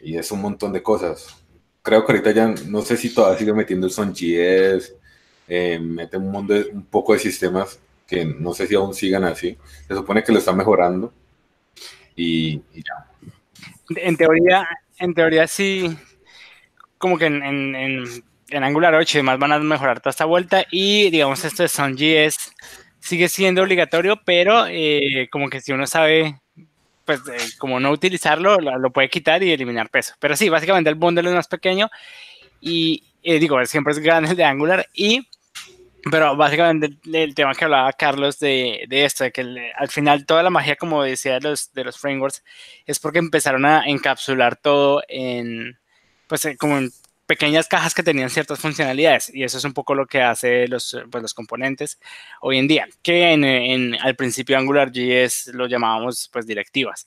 [0.00, 1.44] y es un montón de cosas.
[1.82, 4.94] Creo que ahorita ya, no sé si todavía sigue metiendo el SonGS,
[5.48, 9.58] eh, mete un, mundo un poco de sistemas que no sé si aún sigan así.
[9.88, 11.12] Se supone que lo está mejorando
[12.14, 13.10] y, ya.
[13.96, 14.66] En teoría,
[14.98, 15.98] en teoría sí,
[16.96, 20.64] como que en, en en Angular 8 y demás van a mejorar toda esta vuelta
[20.70, 22.52] y digamos esto de SonGS
[23.00, 26.40] sigue siendo obligatorio, pero eh, como que si uno sabe
[27.04, 30.14] pues eh, como no utilizarlo, lo, puede quitar y eliminar peso.
[30.18, 31.90] Pero sí, básicamente el bundle es más pequeño
[32.60, 35.28] y eh, digo, siempre es grande el de Angular y
[36.10, 40.42] pero básicamente el, tema que hablaba Carlos de, de esto, de que al final toda
[40.42, 42.44] la magia, como decía, de los, de los frameworks,
[42.84, 45.78] es porque empezaron a encapsular todo en,
[46.26, 46.90] pues como en
[47.26, 50.96] pequeñas cajas que tenían ciertas funcionalidades y eso es un poco lo que hace los,
[51.10, 51.98] pues, los componentes
[52.40, 57.06] hoy en día, que en, al principio AngularJS lo llamábamos pues directivas.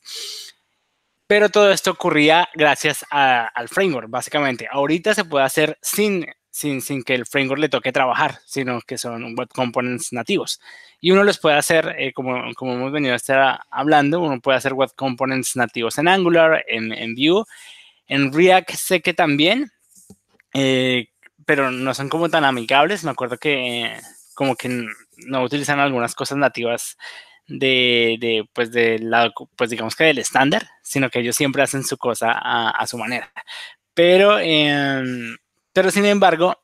[1.27, 4.65] Pero todo esto ocurría gracias al framework, básicamente.
[4.71, 8.97] Ahorita se puede hacer sin, sin, sin, que el framework le toque trabajar, sino que
[8.97, 10.61] son web components nativos.
[11.01, 14.57] Y uno los puede hacer, eh, como, como hemos venido a estar hablando, uno puede
[14.57, 17.43] hacer web components nativos en Angular, en, en Vue,
[18.07, 19.69] en React sé que también,
[20.53, 21.09] eh,
[21.45, 23.03] pero no son como tan amigables.
[23.03, 23.97] Me acuerdo que
[24.35, 24.85] como que
[25.25, 26.97] no utilizan algunas cosas nativas
[27.47, 31.83] de, de, pues de la, pues digamos que del estándar, sino que ellos siempre hacen
[31.83, 33.31] su cosa a, su manera.
[33.93, 35.37] Pero, em,
[35.73, 36.55] pero sin embargo,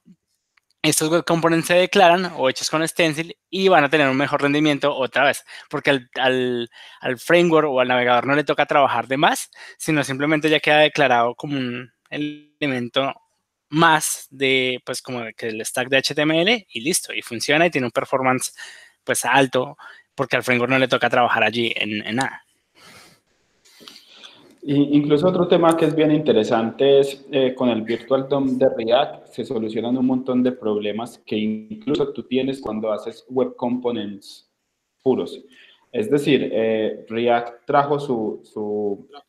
[0.81, 4.41] estos web components se declaran o hechos con stencil y van a tener un mejor
[4.41, 6.69] rendimiento otra vez, porque al, al,
[7.01, 10.79] al, framework o al navegador no le toca trabajar de más, sino simplemente ya queda
[10.79, 13.13] declarado como un elemento
[13.73, 17.87] más de, pues, como que el stack de HTML y listo, y funciona y tiene
[17.87, 18.53] un performance,
[19.03, 19.77] pues, alto,
[20.13, 22.43] porque al framework no le toca trabajar allí en, nada.
[24.61, 29.27] incluso otro tema que es bien interesante es eh, con el Virtual DOM de React
[29.27, 34.51] se solucionan un montón de problemas que incluso tú tienes cuando haces web components
[35.01, 35.43] puros.
[35.93, 38.41] Es decir, eh, React trajo su,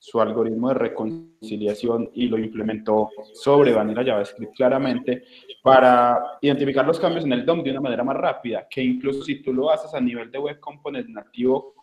[0.00, 5.24] su, algoritmo de reconciliación y lo implementó sobre Vanilla JavaScript claramente
[5.62, 9.42] para identificar los cambios en el DOM de una manera más rápida, que incluso si
[9.42, 11.74] tú lo haces a nivel de web component nativo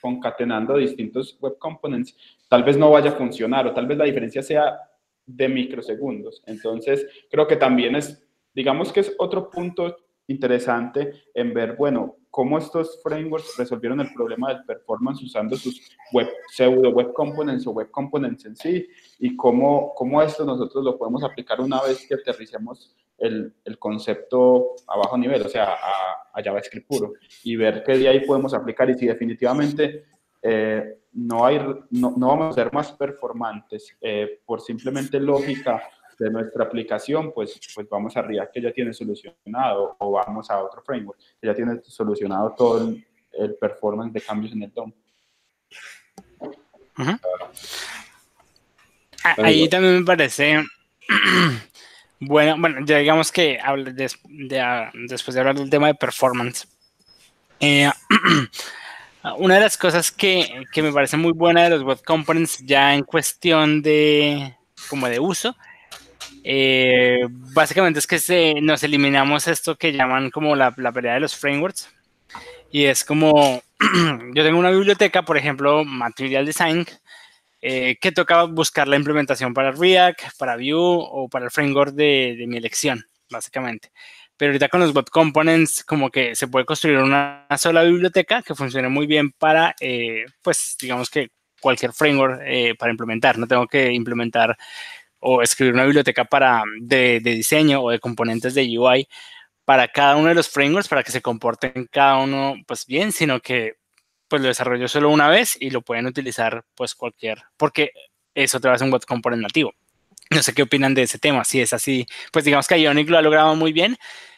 [0.00, 2.16] concatenando distintos web components,
[2.48, 4.76] tal vez no vaya a funcionar o tal vez la diferencia sea
[5.24, 6.42] de microsegundos.
[6.46, 8.20] Entonces, creo que también es,
[8.52, 14.48] digamos que es otro punto interesante en ver, bueno, cómo estos frameworks resolvieron el problema
[14.48, 15.80] del performance usando sus
[16.12, 18.88] web, pseudo web components o web components en sí
[19.20, 24.74] y cómo, cómo esto nosotros lo podemos aplicar una vez que aterricemos el, el concepto
[24.88, 27.12] a bajo nivel, o sea, a, a, JavaScript puro
[27.44, 28.90] y ver qué de ahí podemos aplicar.
[28.90, 30.04] Y si definitivamente
[30.42, 31.58] eh, no, hay,
[31.90, 35.80] no, no, vamos a ser más performantes eh, por simplemente lógica
[36.18, 40.62] de nuestra aplicación, pues, pues vamos a React que ya tiene solucionado o vamos a
[40.62, 43.04] otro framework que ya tiene solucionado todo el,
[43.60, 44.92] performance de cambios en el DOM.
[49.38, 50.64] Ahí también me parece
[52.20, 56.68] bueno, bueno, ya digamos que después de hablar del tema de performance,
[57.60, 57.90] eh,
[59.38, 62.94] una de las cosas que, que, me parece muy buena de los web components ya
[62.94, 64.56] en cuestión de
[64.88, 65.56] como de uso
[66.46, 71.34] eh, básicamente es que nos eliminamos esto que llaman como la, la pelea de los
[71.34, 71.88] frameworks.
[72.70, 73.62] Y es como,
[74.34, 76.84] yo tengo una biblioteca, por ejemplo, Material Design,
[77.62, 82.44] eh, que toca buscar la implementación para React, para Vue o para el framework de,
[82.46, 83.90] mi elección, básicamente.
[84.36, 88.54] Pero ahorita con los web components, como que se puede construir una, sola biblioteca que
[88.54, 91.30] funcione muy bien para, eh, pues, digamos que
[91.60, 92.42] cualquier framework
[92.78, 93.38] para implementar.
[93.38, 94.58] No tengo que implementar
[95.26, 99.08] o escribir una biblioteca para, de, diseño o de componentes de UI
[99.64, 103.40] para cada uno de los frameworks para que se comporten cada uno pues bien, sino
[103.40, 103.76] que
[104.28, 107.92] pues lo desarrollo solo una vez y lo pueden utilizar pues cualquier, porque
[108.34, 109.02] es otra vez un web
[109.36, 109.72] nativo.
[110.30, 113.16] No sé qué opinan de ese tema, si es así, pues digamos que Ionic lo
[113.16, 113.96] ha logrado muy bien,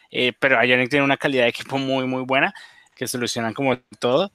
[0.09, 2.53] eh, pero Ionic tiene una calidad de equipo muy, muy buena,
[2.95, 4.31] que solucionan como todo.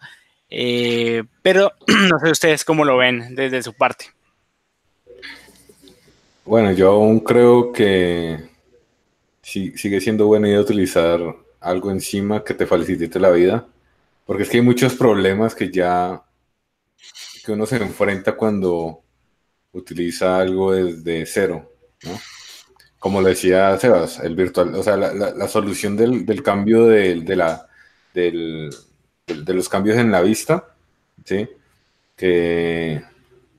[0.50, 4.12] Eh, pero no sé ustedes cómo lo ven desde su parte.
[6.44, 8.50] Bueno, yo aún creo que
[9.42, 11.20] sigue siendo buena idea utilizar
[11.60, 13.68] algo encima que te facilite la vida,
[14.26, 16.24] porque es que hay muchos problemas que ya
[17.44, 19.02] que uno se enfrenta cuando
[19.72, 21.72] utiliza algo desde cero,
[22.04, 22.18] ¿no?
[22.98, 27.68] Como lo decía Sebas, el virtual, o sea, la, solución del, cambio de, la,
[28.14, 28.70] de
[29.26, 30.74] los cambios en la vista,
[31.24, 31.48] ¿sí?
[32.16, 33.02] Que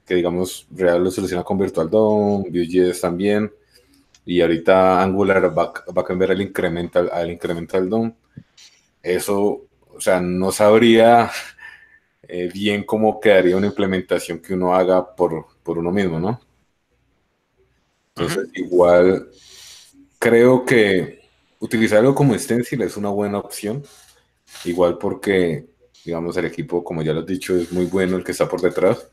[0.05, 3.51] que digamos Real lo soluciona con Virtual DOM, Vue.js también,
[4.25, 8.13] y ahorita Angular va, a cambiar el incremental, al incremental DOM.
[9.01, 11.29] Eso, o sea, no sabría
[12.23, 16.39] eh, bien cómo quedaría una implementación que uno haga por, por uno mismo, ¿no?
[18.15, 19.27] Entonces, igual,
[20.19, 21.21] creo que
[21.59, 23.83] utilizar algo como stencil es una buena opción,
[24.65, 25.67] igual porque,
[26.05, 28.61] digamos, el equipo, como ya lo he dicho, es muy bueno el que está por
[28.61, 29.12] detrás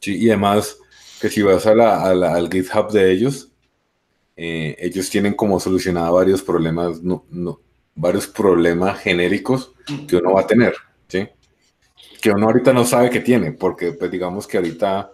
[0.00, 0.78] Sí, y además
[1.20, 3.50] que si vas a la, al GitHub de ellos,
[4.36, 7.60] eh, ellos tienen como solucionado varios problemas, no, no,
[7.94, 9.72] varios problemas genéricos
[10.06, 10.74] que uno va a tener,
[11.08, 11.28] ¿sí?
[12.22, 15.10] Que uno ahorita no sabe que tiene, porque pues digamos que ahorita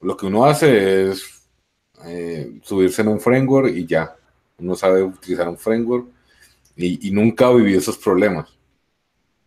[0.00, 1.42] lo que uno hace es
[2.04, 4.14] eh, subirse en un framework y ya,
[4.58, 6.06] uno sabe utilizar un framework
[6.76, 8.48] y, y nunca ha vivido esos problemas.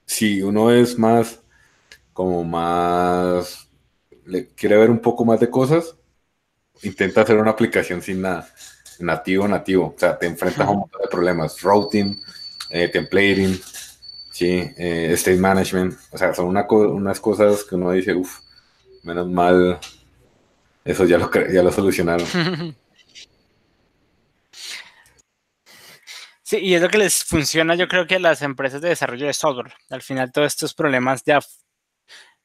[0.05, 1.41] Si uno es más,
[2.11, 3.70] como más
[4.55, 5.95] quiere ver un poco más de cosas,
[6.83, 8.47] intenta hacer una aplicación sin nada,
[8.99, 9.93] nativo, nativo.
[9.95, 12.21] O sea, te enfrentas a un montón de problemas, routing,
[12.69, 13.59] eh, templating,
[14.31, 15.95] sí, eh, state management.
[16.11, 18.39] O sea, son unas cosas que uno dice, uff,
[19.03, 19.79] menos mal,
[20.83, 22.27] eso ya lo, ya lo solucionaron.
[26.43, 29.25] Sí, y es lo que les funciona, yo creo que a las empresas de desarrollo
[29.25, 29.71] de software.
[29.89, 31.39] Al final, todos estos problemas ya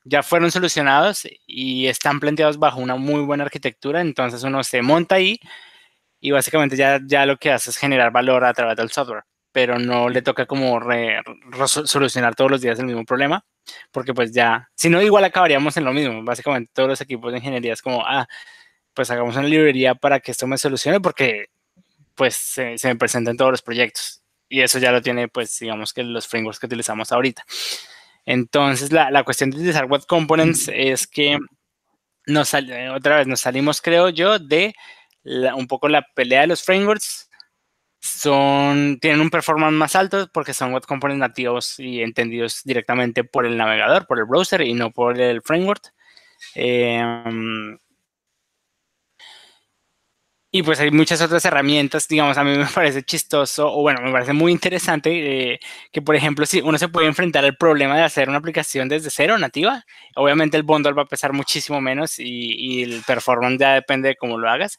[0.08, 5.16] ya fueron solucionados y están planteados bajo una muy buena arquitectura, entonces uno se monta
[5.16, 5.40] ahí
[6.20, 9.78] y básicamente ya, ya lo que hace es generar valor a través del software, pero
[9.80, 10.80] no le toca como
[11.66, 13.44] solucionar todos los días el mismo problema,
[13.90, 17.38] porque pues ya, si no, igual acabaríamos en lo mismo, básicamente todos los equipos de
[17.38, 18.28] ingeniería es como, ah,
[18.94, 21.46] pues hagamos una librería para que esto me solucione, porque
[22.14, 25.92] pues se, se me presentan todos los proyectos, y eso ya lo tiene pues digamos
[25.92, 27.44] que los frameworks que utilizamos ahorita.
[28.26, 31.38] Entonces, la, la cuestión de utilizar web components es que
[32.26, 34.74] nos otra vez nos salimos, creo yo, de
[35.56, 37.30] un poco la pelea de los frameworks.
[38.00, 43.46] Son, tienen un performance más alto porque son web components nativos y entendidos directamente por
[43.46, 45.92] el navegador, por el browser y no por el framework.
[46.54, 47.78] Em,
[50.56, 54.10] y pues hay muchas otras herramientas, digamos, a mí me parece chistoso, o bueno, me
[54.10, 55.60] parece muy interesante eh,
[55.92, 59.10] que, por ejemplo, si uno se puede enfrentar al problema de hacer una aplicación desde
[59.10, 59.84] cero, nativa,
[60.14, 64.16] obviamente el bundle va a pesar muchísimo menos y, y el performance ya depende de
[64.16, 64.78] cómo lo hagas.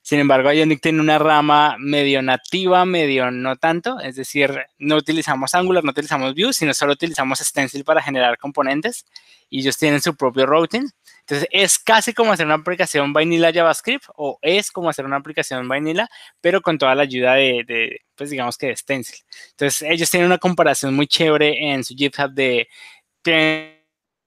[0.00, 5.54] Sin embargo, Ionic tiene una rama medio nativa, medio no tanto, es decir, no utilizamos
[5.54, 9.04] Angular, no utilizamos Vue, sino solo utilizamos Stencil para generar componentes
[9.50, 10.88] y ellos tienen su propio routing.
[11.26, 15.66] Entonces, es casi como hacer una aplicación vanilla JavaScript o es como hacer una aplicación
[15.68, 16.08] vanilla,
[16.40, 19.16] pero con toda la ayuda de, pues digamos que de Stencil.
[19.50, 22.68] Entonces, ellos tienen una comparación muy chévere en su GitHub de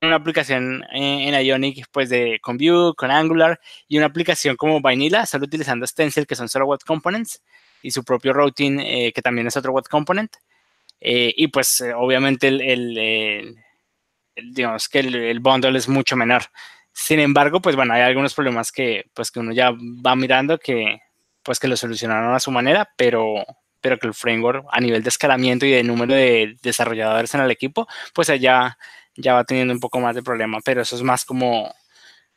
[0.06, 5.26] una aplicación en, Ionic pues de con Vue, con Angular y una aplicación como Vanilla,
[5.26, 7.42] solo utilizando Stencil que son solo web components
[7.82, 10.36] y su propio routing eh, que también es otro web component.
[11.00, 13.56] Eh, y pues eh, obviamente el,
[14.36, 16.44] digamos que el, bundle es mucho menor.
[16.98, 21.02] Sin embargo, pues bueno, hay algunos problemas que pues que uno ya va mirando que
[21.44, 23.46] pues que lo solucionaron a su manera, pero
[23.82, 27.52] pero que el framework a nivel de escalamiento y de número de desarrolladores en el
[27.52, 28.78] equipo, pues allá
[29.18, 31.70] ya va teniendo un poco más de problema, pero eso es más como,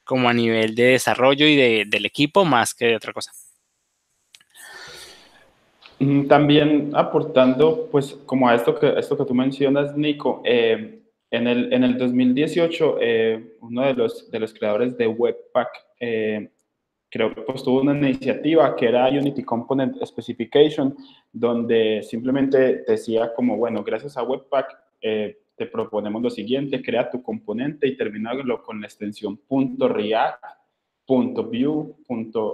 [0.03, 3.31] como a nivel de desarrollo y de, del equipo más que de otra cosa.
[6.01, 10.99] Mm, también aportando, pues, como a esto que, esto que tú mencionas, Nico, eh,
[11.31, 15.69] en, el, en el 2018, eh, uno de los, de los creadores de Webpack,
[16.01, 16.51] eh,
[17.11, 20.97] creo que pues, tuvo una iniciativa que era Unity Component Specification,
[21.33, 27.87] donde simplemente decía como, bueno, gracias a Webpack, te proponemos lo siguiente, crea tu componente
[27.87, 30.45] y terminarlo con la extensión .react,
[31.51, 31.97] .view,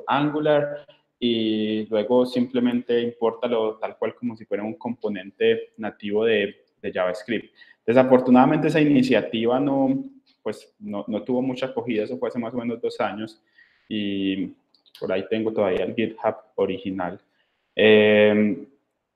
[0.07, 0.87] .angular
[1.19, 6.57] y luego simplemente importalo tal cual como si fuera un componente nativo de,
[6.93, 7.55] JavaScript.
[7.87, 10.05] Desafortunadamente esa iniciativa no,
[10.43, 13.43] pues, no, tuvo mucha acogida, eso fue hace más o menos dos años
[13.89, 14.53] y
[14.99, 17.21] por ahí tengo todavía el GitHub original.
[17.77, 18.67] Eh,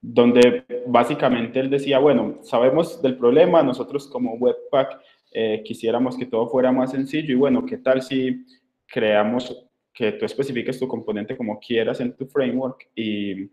[0.00, 5.00] donde básicamente él decía, bueno, sabemos del problema, nosotros como Webpack
[5.32, 8.44] eh, quisiéramos que todo fuera más sencillo y bueno, ¿qué tal si
[8.86, 13.50] creamos que tú especifiques tu componente como quieras en tu framework y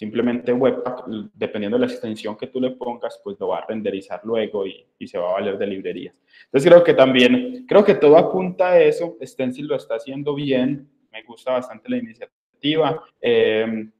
[0.00, 4.22] simplemente Webpack, dependiendo de la extensión que tú le pongas, pues lo va a renderizar
[4.24, 6.14] luego y, se va a valer de librerías.
[6.46, 10.88] Entonces creo que también, creo que todo apunta a eso, Stencil lo está haciendo bien,
[11.12, 13.90] me gusta bastante la iniciativa eh,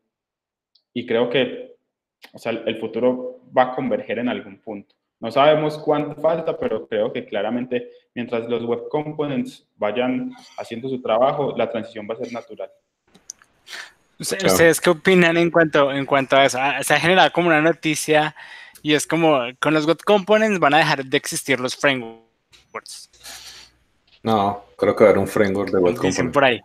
[0.94, 1.76] y creo que
[2.32, 4.94] o sea, el futuro va a converger en algún punto.
[5.18, 11.03] No sabemos cuánto falta, pero creo que claramente mientras los web components vayan haciendo su
[11.03, 12.70] trabajo, la transición va a ser natural.
[14.20, 16.58] ¿Ustedes qué opinan en cuanto, en cuanto a eso?
[16.60, 18.36] Ah, se ha generado como una noticia
[18.82, 23.10] y es como, con los web components van a dejar de existir los frameworks.
[24.22, 26.34] No, creo que va a haber un framework de web components.
[26.34, 26.60] por ahí.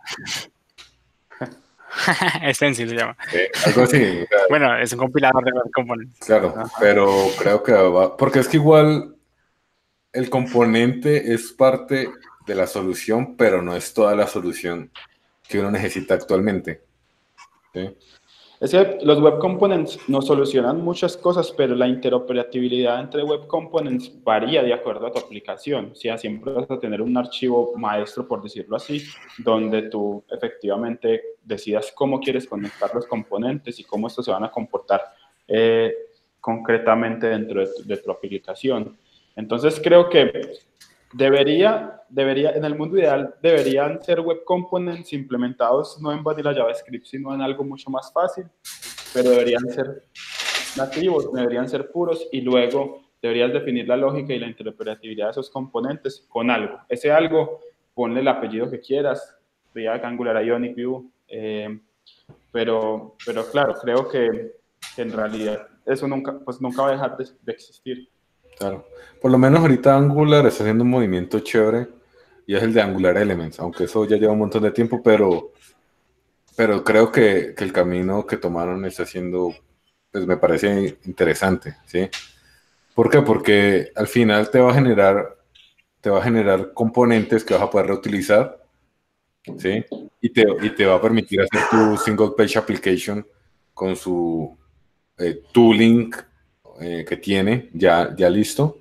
[2.52, 3.16] Stencil se llama.
[3.64, 4.26] algo así.
[4.50, 6.18] bueno, es un compilador de componentes.
[6.26, 9.16] Claro, pero creo que va, porque es que igual
[10.12, 12.10] el componente es parte
[12.46, 14.90] de la solución, pero no es toda la solución
[15.48, 16.85] que uno necesita actualmente.
[17.76, 17.96] ¿Sí?
[18.58, 24.10] Es que los web components nos solucionan muchas cosas, pero la interoperabilidad entre web components
[24.24, 25.90] varía de acuerdo a tu aplicación.
[25.92, 29.04] O sea, siempre vas a tener un archivo maestro, por decirlo así,
[29.36, 34.50] donde tú efectivamente decidas cómo quieres conectar los componentes y cómo estos se van a
[34.50, 35.02] comportar
[35.46, 35.92] eh,
[36.40, 38.96] concretamente dentro de de tu aplicación.
[39.36, 40.32] Entonces, creo que
[41.16, 47.06] Debería, debería, en el mundo ideal, deberían ser web components implementados no en Vanilla JavaScript,
[47.06, 48.44] sino en algo mucho más fácil,
[49.14, 50.04] pero deberían ser
[50.76, 55.48] nativos, deberían ser puros y luego deberías definir la lógica y la interoperabilidad de esos
[55.48, 56.80] componentes con algo.
[56.86, 57.60] Ese algo,
[57.94, 59.34] ponle el apellido que quieras,
[59.72, 61.80] React, Angular, Ionic, Vue, eh,
[62.52, 64.52] pero, pero claro, creo que,
[64.98, 68.06] en realidad eso nunca, pues nunca va a dejar de existir.
[68.56, 68.86] Claro.
[69.20, 71.88] Por lo menos ahorita Angular está haciendo un movimiento chévere
[72.46, 75.52] y es el de Angular Elements, aunque eso ya lleva un montón de tiempo, pero,
[76.56, 79.54] pero creo que, el camino que tomaron está siendo,
[80.10, 82.08] pues me parece interesante, ¿sí?
[82.94, 83.20] ¿Por qué?
[83.22, 85.36] Porque al final te va a generar,
[86.00, 88.62] te va a generar componentes que vas a poder reutilizar,
[89.58, 89.84] ¿sí?
[90.20, 93.26] Y te, y te va a permitir hacer tu single page application
[93.74, 94.56] con su
[95.18, 96.12] eh, tooling
[96.80, 98.78] eh, que tiene ya, ya listo,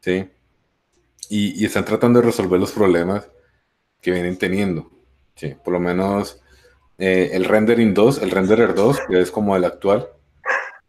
[0.00, 0.28] ¿sí?
[1.28, 3.28] Y, están tratando de resolver los problemas
[4.00, 4.90] que vienen teniendo.
[5.34, 6.42] Sí, por lo menos
[6.98, 10.08] eh, el rendering 2, el renderer 2, que es como el actual,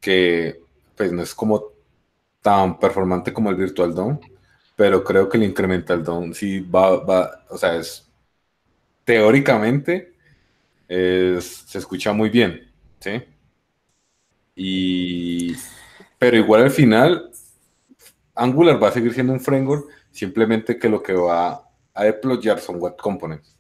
[0.02, 0.62] que
[0.98, 1.64] pues no es como
[2.42, 4.20] tan performante como el Virtual DOM,
[4.76, 8.10] pero creo que el Incremental DOM sí va, va o sea, es
[9.06, 10.14] teóricamente
[10.88, 13.24] se escucha muy bien, ¿sí?
[14.56, 15.56] Y,
[16.24, 17.32] pero igual al final,
[18.34, 22.80] Angular va a seguir siendo un framework, simplemente que lo que va a deployar son
[22.80, 23.60] web components.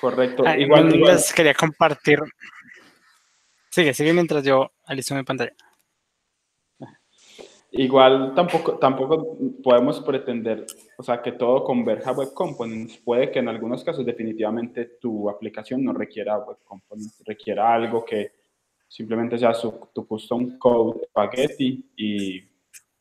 [0.00, 0.44] Correcto.
[0.46, 2.20] Ah, igual, les quería compartir.
[3.70, 5.52] Sigue, sigue mientras yo alisto mi pantalla.
[7.72, 10.64] Igual tampoco, tampoco podemos pretender,
[10.96, 12.98] o sea, que todo converja a Web Components.
[12.98, 18.39] Puede que en algunos casos definitivamente tu aplicación no requiera Web Components, requiera algo que
[18.90, 19.52] simplemente sea
[19.94, 22.42] tu custom code spaghetti y,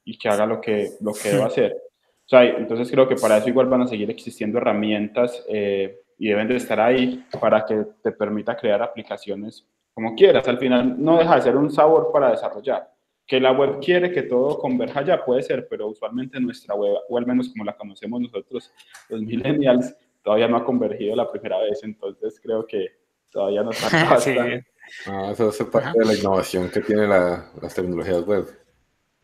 [0.06, 1.74] y, que haga lo que, lo que deba hacer.
[1.74, 6.28] O sea, entonces creo que para eso igual van a seguir existiendo herramientas eh, y
[6.28, 9.66] deben de estar ahí para que te permita crear aplicaciones
[9.96, 10.48] como quieras.
[10.48, 12.88] Al final no deja de ser un sabor para desarrollar
[13.26, 17.18] que la web quiere que todo converja ya, puede ser, pero usualmente nuestra web, o
[17.18, 18.74] al menos como la conocemos nosotros,
[19.08, 22.88] los millennials, todavía no ha convergido la primera vez, entonces creo que
[23.30, 24.66] todavía no está bastante.
[25.06, 28.48] Ah, eso es parte de la innovación que tiene la, las tecnologías web,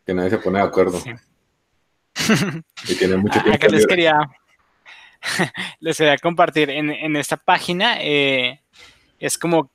[0.04, 1.00] que nadie se pone de acuerdo.
[2.88, 3.54] y tiene mucho tiempo.
[3.54, 4.18] Acá les quería,
[5.80, 8.60] les quería compartir en, en esta página, eh,
[9.18, 9.70] es como,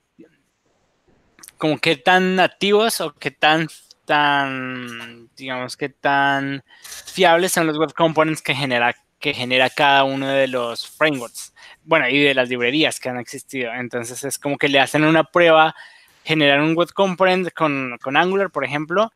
[1.58, 3.68] como qué tan nativos o qué tan
[4.06, 10.28] tan, digamos que tan fiables son los web components que genera, que genera cada uno
[10.28, 11.51] de los frameworks.
[11.92, 13.74] Bueno, y de las librerías que han existido.
[13.74, 15.76] Entonces es como que le hacen una prueba,
[16.24, 19.12] generar un web component con, con Angular, por ejemplo,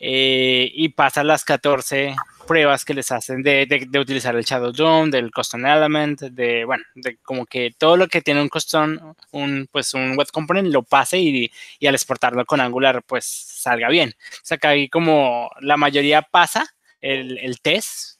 [0.00, 2.16] eh, y pasa las 14
[2.48, 6.82] pruebas que les hacen de, de, utilizar el Shadow DOM, del custom element, de, bueno,
[6.96, 10.82] de como que todo lo que tiene un custom, un, pues un web component lo
[10.82, 14.16] pase y, y al exportarlo con Angular, pues salga bien.
[14.32, 16.66] O sea que ahí como la mayoría pasa
[17.00, 18.18] el, el test,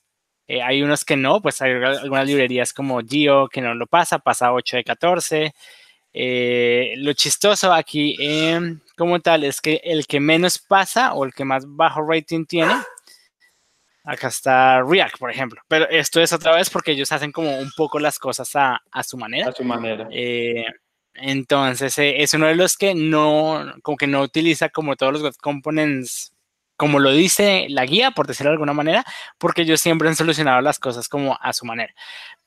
[0.51, 4.19] eh, hay unos que no, pues hay algunas librerías como Geo que no lo pasa,
[4.19, 5.55] pasa 8 de 14.
[6.13, 8.17] Eh, lo chistoso aquí
[8.97, 12.75] como tal es que el que menos pasa o el que más bajo rating tiene,
[14.03, 17.71] acá está React, por ejemplo, pero esto es otra vez porque ellos hacen como un
[17.77, 19.51] poco las cosas a, a su manera.
[19.51, 20.09] A su manera.
[20.11, 20.67] Eh,
[21.15, 25.35] entonces es uno de los que no, como que no utiliza como todos los web
[25.41, 26.33] components
[26.81, 29.05] como lo dice la guía, por decirlo de alguna manera,
[29.37, 31.93] porque ellos siempre han solucionado las cosas como a su manera.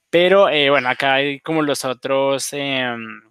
[0.10, 3.22] Pero bueno, acá hay como los otros, em,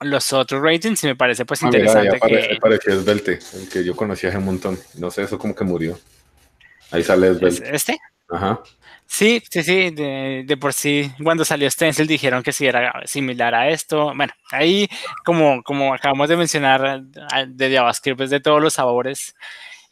[0.00, 2.18] los otros ratings y me parece pues ah, interesante.
[2.20, 2.90] Mira, que...
[2.90, 4.76] Svelte, el que yo conocía hace un montón.
[4.98, 5.96] No sé, eso como que murió.
[6.90, 7.72] Ahí sale Svelte.
[7.72, 7.98] ¿Este?
[8.28, 8.60] Ajá.
[9.06, 13.54] Sí, sí, sí, de, de, por sí, cuando salió Stencil dijeron que sí era similar
[13.54, 14.12] a esto.
[14.16, 14.88] Bueno, ahí,
[15.24, 19.36] como, como acabamos de mencionar, de JavaScript es de todos los sabores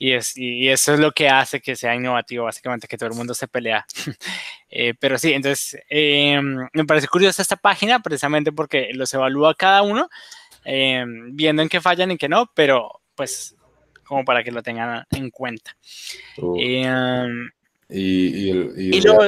[0.03, 3.15] y, es, y eso es lo que hace que sea innovativo, básicamente, que todo el
[3.15, 3.85] mundo se pelea.
[4.71, 6.41] eh, pero sí, entonces, eh,
[6.73, 10.09] me parece curiosa esta página precisamente porque los evalúa cada uno,
[10.65, 13.55] eh, viendo en qué fallan y en qué no, pero pues
[14.03, 15.77] como para que lo tengan en cuenta.
[16.59, 17.29] Eh,
[17.91, 19.25] y, y, el, y, luego,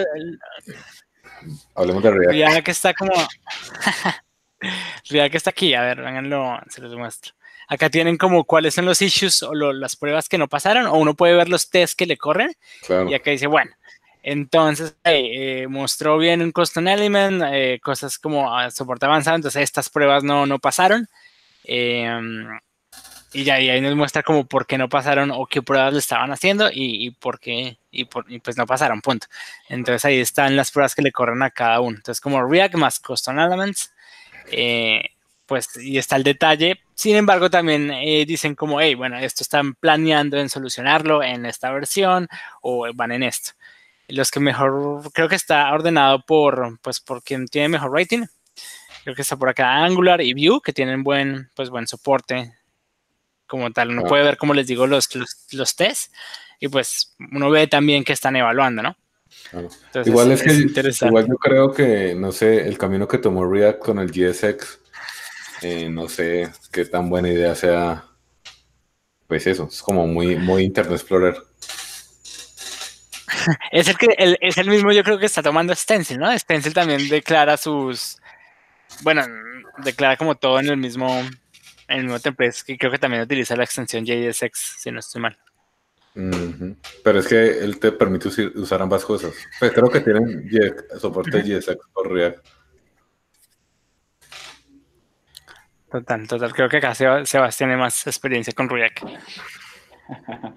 [1.75, 2.33] hablemos de React.
[2.33, 3.13] React que está como...
[5.11, 7.35] React que está aquí, a ver, vénganlo, se los muestro.
[7.69, 11.15] Acá tienen como cuáles son los issues o las pruebas que no pasaron, o uno
[11.15, 12.53] puede ver los tests que le corren.
[13.09, 13.71] Y acá dice, bueno,
[14.23, 19.89] entonces eh, mostró bien un custom element, eh, cosas como ah, soporte avanzado, entonces estas
[19.91, 21.09] pruebas no, no pasaron.
[21.65, 22.47] Em,
[23.33, 25.99] y ya y ahí nos muestra como por qué no pasaron o qué pruebas le
[25.99, 29.27] estaban haciendo y, por qué, y, por, y, pues no pasaron, punto.
[29.69, 31.97] Entonces ahí están las pruebas que le corren a cada uno.
[31.97, 33.93] Entonces como React más custom elements,
[34.51, 35.11] eh,
[35.53, 36.81] pues y está el detalle.
[36.95, 41.71] Sin embargo, también eh, dicen como, hey, bueno, esto están planeando en solucionarlo en esta
[41.71, 42.27] versión
[42.63, 43.51] o van en esto.
[44.09, 48.25] Los que mejor, creo que está ordenado por, pues, por quien tiene mejor rating.
[49.05, 52.55] Creo que está por acá Angular y Vue, que tienen buen, pues, buen soporte
[53.47, 53.91] como tal.
[53.91, 56.11] Uno puede ver, como les digo, los, los, los tests
[56.61, 58.97] y pues uno ve también que están evaluando, ¿no?
[60.07, 63.99] igual es, que igual yo creo que, no sé, el camino que tomó React con
[63.99, 64.82] el GSX
[65.63, 68.05] eh, no sé qué tan buena idea sea.
[69.27, 71.37] Pues eso, es como muy, muy Internet Explorer.
[73.73, 74.07] Es el, que,
[74.41, 76.39] es el mismo, yo creo que está tomando Stencil, ¿no?
[76.39, 78.19] Stencil también declara sus.
[79.01, 79.27] Bueno,
[79.79, 81.09] declara como todo en el mismo,
[81.89, 85.23] en el mismo template, que creo que también utiliza la extensión JSX, si no estoy
[85.23, 85.37] mal.
[86.15, 89.33] Pero es que él te permite usar ambas cosas.
[89.59, 90.49] Pues creo que tienen
[91.01, 92.47] soporte JSX por React.
[95.93, 96.53] Total, total.
[96.55, 99.01] Creo que acá Sebastián tiene más experiencia con React.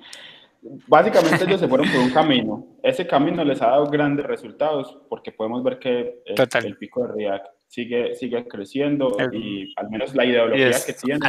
[0.88, 2.78] Básicamente ellos se fueron por un camino.
[2.82, 7.46] Ese camino les ha dado grandes resultados porque podemos ver que el, pico de React
[7.68, 11.20] sigue, sigue creciendo y al menos la ideología que tienen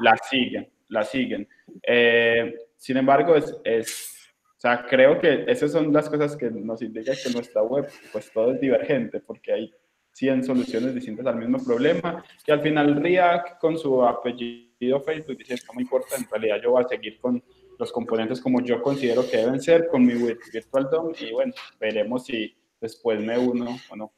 [0.00, 1.46] la siguen, la siguen.
[1.86, 6.80] Eh, sin embargo, es, es, o sea, creo que esas son las cosas que nos
[6.80, 9.74] indican que nuestra web, pues todo es divergente porque hay
[10.12, 15.56] 100 soluciones distintas al mismo problema, que al final React con su apellido Facebook dice,
[15.66, 17.42] no me importa, en realidad yo voy a seguir con
[17.78, 20.14] los componentes como yo considero que deben ser con mi
[20.52, 24.12] Virtual DOM y bueno, veremos si después me uno o no.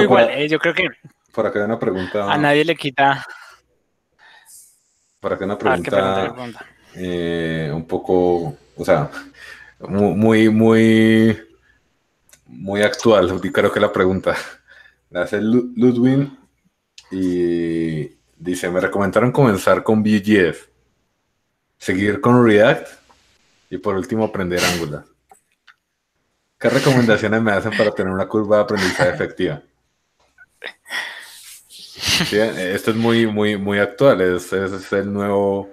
[0.00, 0.88] igual, eh, yo creo que
[1.32, 2.32] por acá hay una pregunta.
[2.32, 3.24] A nadie le quita.
[5.20, 6.34] Por acá una pregunta,
[6.94, 9.10] eh, un poco, o sea,
[9.80, 11.47] muy, muy,
[12.48, 13.40] muy actual.
[13.52, 14.36] Creo que la pregunta
[15.10, 16.30] la hace Ludwig
[17.10, 20.68] y Dice, me recomendaron comenzar con Vue.js,
[21.76, 22.86] seguir con React
[23.70, 25.04] y por último aprender Angular.
[26.56, 29.62] ¿Qué recomendaciones me hacen para tener una curva de aprendizaje efectiva?
[32.30, 34.20] esto es muy, muy, muy actual.
[34.20, 35.72] Es, el nuevo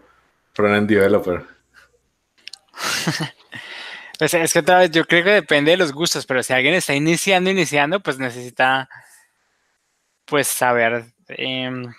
[0.54, 1.46] frontend developer.
[4.18, 6.74] Pues es que otra vez yo creo que depende de los gustos, pero si alguien
[6.76, 8.90] está iniciando, iniciando, pues necesita
[10.26, 11.94] pues saber em,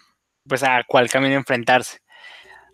[0.48, 1.98] pues a cuál camino enfrentarse.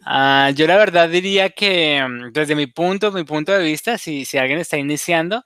[0.05, 4.25] Ah, yo la verdad diría que mm, desde mi punto, mi punto de vista, si,
[4.25, 5.45] si alguien está iniciando,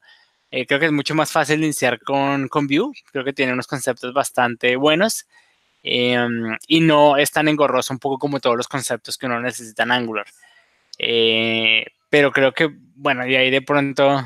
[0.51, 2.92] eh, creo que es mucho más fácil iniciar con, con Vue.
[3.12, 5.26] Creo que tiene unos conceptos bastante buenos
[5.84, 9.84] em, y no es tan engorroso un poco como todos los conceptos que uno necesita
[9.84, 10.26] en Angular.
[10.99, 14.20] Eh, pero creo que, bueno, y ahí de pronto,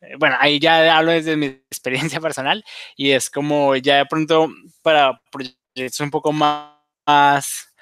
[0.00, 2.64] eh, bueno, ahí ya hablo desde mi experiencia personal
[2.96, 4.48] y es como ya de pronto
[4.82, 6.76] para proyectos un poco más
[7.06, 7.72] más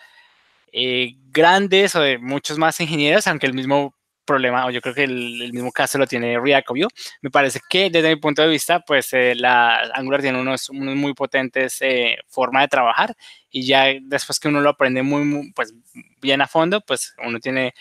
[0.72, 3.94] eh, grandes o de muchos más ingenieros, aunque el mismo
[4.24, 6.88] problema, o yo creo que el, mismo caso lo tiene React Vue.
[7.20, 11.14] Me parece que desde mi punto de vista, pues eh, la Angular tiene unos, muy
[11.14, 13.14] potentes eh, forma de trabajar
[13.50, 15.74] y ya después que uno lo aprende muy, pues
[16.20, 17.74] bien a fondo, pues uno tiene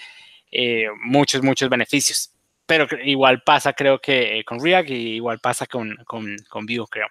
[1.04, 2.32] muchos, muchos beneficios.
[2.66, 7.08] Pero igual pasa creo que con React y igual pasa con, con, con Vue, creo.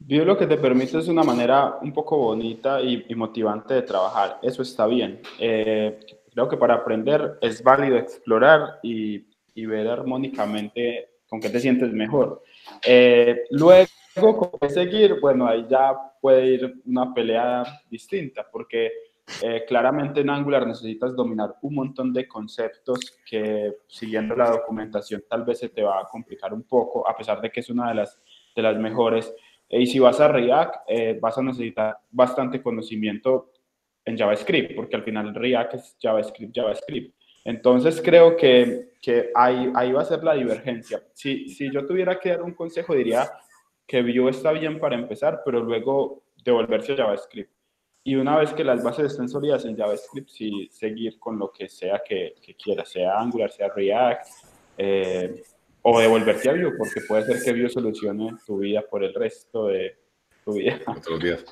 [0.00, 4.38] Vue lo que te permite es una manera un poco bonita y, motivante de trabajar.
[4.42, 5.20] Eso está bien.
[5.38, 6.00] Eh,
[6.32, 12.42] creo que para aprender es válido explorar y, ver armónicamente con qué te sientes mejor.
[12.82, 13.88] Eh, luego,
[14.18, 15.20] ¿cómo seguir?
[15.20, 18.90] Bueno, ahí ya puede ir una pelea distinta, porque
[19.42, 25.44] eh, claramente en Angular necesitas dominar un montón de conceptos que siguiendo la documentación tal
[25.44, 27.94] vez se te va a complicar un poco, a pesar de que es una de
[27.94, 28.20] las,
[28.54, 29.34] de las mejores.
[29.68, 33.52] Y si vas a React, eh, vas a necesitar bastante conocimiento
[34.04, 37.14] en JavaScript, porque al final React es JavaScript, JavaScript.
[37.44, 41.02] Entonces creo que, que ahí, ahí va a ser la divergencia.
[41.14, 43.30] Si, si yo tuviera que dar un consejo, diría
[43.86, 47.59] que Vue está bien para empezar, pero luego devolverse a JavaScript.
[48.02, 51.68] Y una vez que las bases estén sólidas en JavaScript, sí seguir con lo que
[51.68, 54.26] sea que, que quiera, sea Angular, sea React,
[54.78, 55.42] eh,
[55.82, 59.66] o devolverte a Vue, porque puede ser que Vue solucione tu vida por el resto
[59.66, 59.98] de
[60.44, 60.80] tu vida.
[60.86, 61.44] Otros días.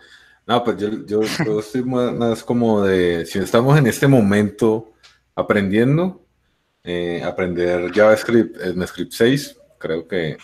[0.46, 1.20] No, pues yo, yo,
[1.60, 4.92] estoy más, como de, si estamos en este momento
[5.34, 6.24] aprendiendo,
[6.82, 10.38] eh, aprender JavaScript, ECMAScript 6, creo que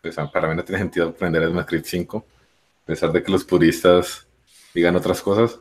[0.00, 2.26] pues, para mí no tiene sentido aprender ECMAScript 5,
[2.82, 4.26] a pesar de que los puristas
[4.74, 5.60] digan otras cosas.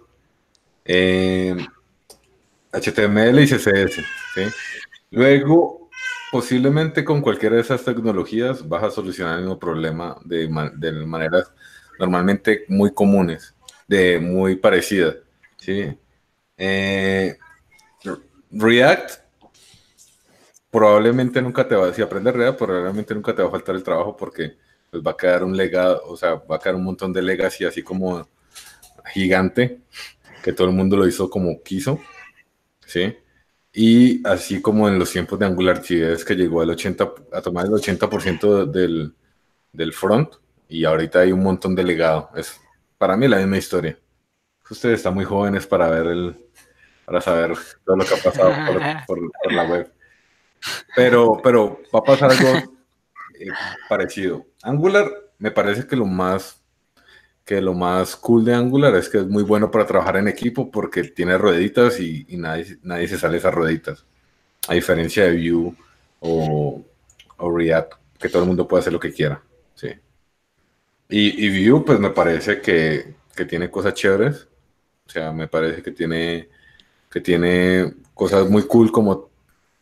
[0.86, 4.02] HTML eh, y CSS.
[5.12, 5.80] Luego,
[6.32, 11.52] Posiblemente con cualquiera de esas tecnologías vas a solucionar el mismo problema de, maneras
[11.98, 13.56] normalmente muy comunes,
[13.88, 15.16] de muy parecidas.
[15.58, 15.98] ¿sí?
[16.56, 17.36] Eh,
[18.52, 19.12] React
[20.70, 24.16] probablemente nunca te va, si aprendes React, probablemente nunca te va a faltar el trabajo
[24.16, 24.56] porque
[24.92, 27.66] pues, va a quedar un legado, o sea, va a quedar un montón de legacy
[27.66, 28.28] así como
[29.08, 29.82] gigante,
[30.44, 32.00] que todo el mundo lo hizo como quiso,
[32.86, 33.16] ¿sí?
[33.74, 37.66] Y así como en los tiempos de Angular es que llegó al 80, a tomar
[37.66, 39.14] el 80% del,
[39.72, 40.34] del front
[40.68, 42.30] y ahorita hay un montón de legado.
[42.36, 42.60] Es
[42.98, 43.98] para mí la misma historia.
[44.70, 46.38] Ustedes están muy jóvenes para ver el,
[47.06, 47.54] para saber
[47.86, 48.54] todo lo que ha pasado
[49.08, 49.92] por, por, la web.
[50.96, 52.50] Pero, pero va a pasar algo
[53.40, 53.48] eh,
[53.88, 54.46] parecido.
[54.62, 56.59] Angular me parece que lo más
[57.50, 60.70] que lo más cool de Angular es que es muy bueno para trabajar en equipo
[60.70, 64.06] porque tiene rueditas y, nadie, nadie se sale esas rueditas.
[64.68, 65.74] A diferencia de Vue
[66.20, 66.86] o,
[67.38, 69.42] o, React, que todo el mundo puede hacer lo que quiera.
[69.74, 69.88] Sí.
[71.10, 74.48] Y, y Vue, pues me parece que, que tiene cosas chéveres.
[75.08, 76.50] O sea, me parece que tiene,
[77.10, 79.32] que tiene cosas muy cool como,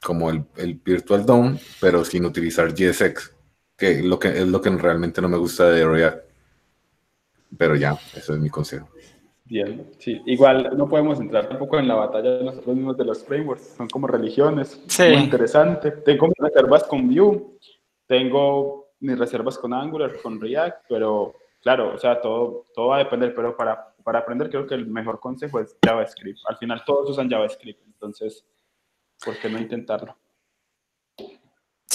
[0.01, 3.33] como el, el Virtual DOM, pero sin utilizar JSX,
[3.75, 6.26] que, lo que es lo que realmente no me gusta de React.
[7.55, 8.89] Pero ya, eso es mi consejo.
[9.45, 10.21] Bien, sí.
[10.25, 13.75] Igual no podemos entrar tampoco en la batalla de nosotros mismos de los frameworks.
[13.77, 14.81] Son como religiones.
[14.87, 15.03] Sí.
[15.03, 15.91] Muy interesante.
[15.91, 17.41] Tengo mis reservas con Vue,
[18.07, 23.03] tengo mis reservas con Angular, con React, pero claro, o sea, todo, todo va a
[23.03, 23.33] depender.
[23.33, 26.39] Pero para, para aprender creo que el mejor consejo es JavaScript.
[26.47, 28.45] Al final todos usan JavaScript, entonces,
[29.23, 30.17] ¿por qué no intentarlo?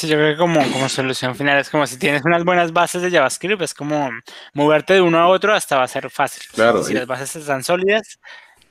[0.03, 3.03] Sí, yo creo que como, como solución final es como si tienes unas buenas bases
[3.03, 4.11] de JavaScript, es como
[4.53, 6.43] moverte de uno a otro hasta va a ser fácil.
[6.53, 6.83] Claro.
[6.83, 8.19] Si las bases están sólidas,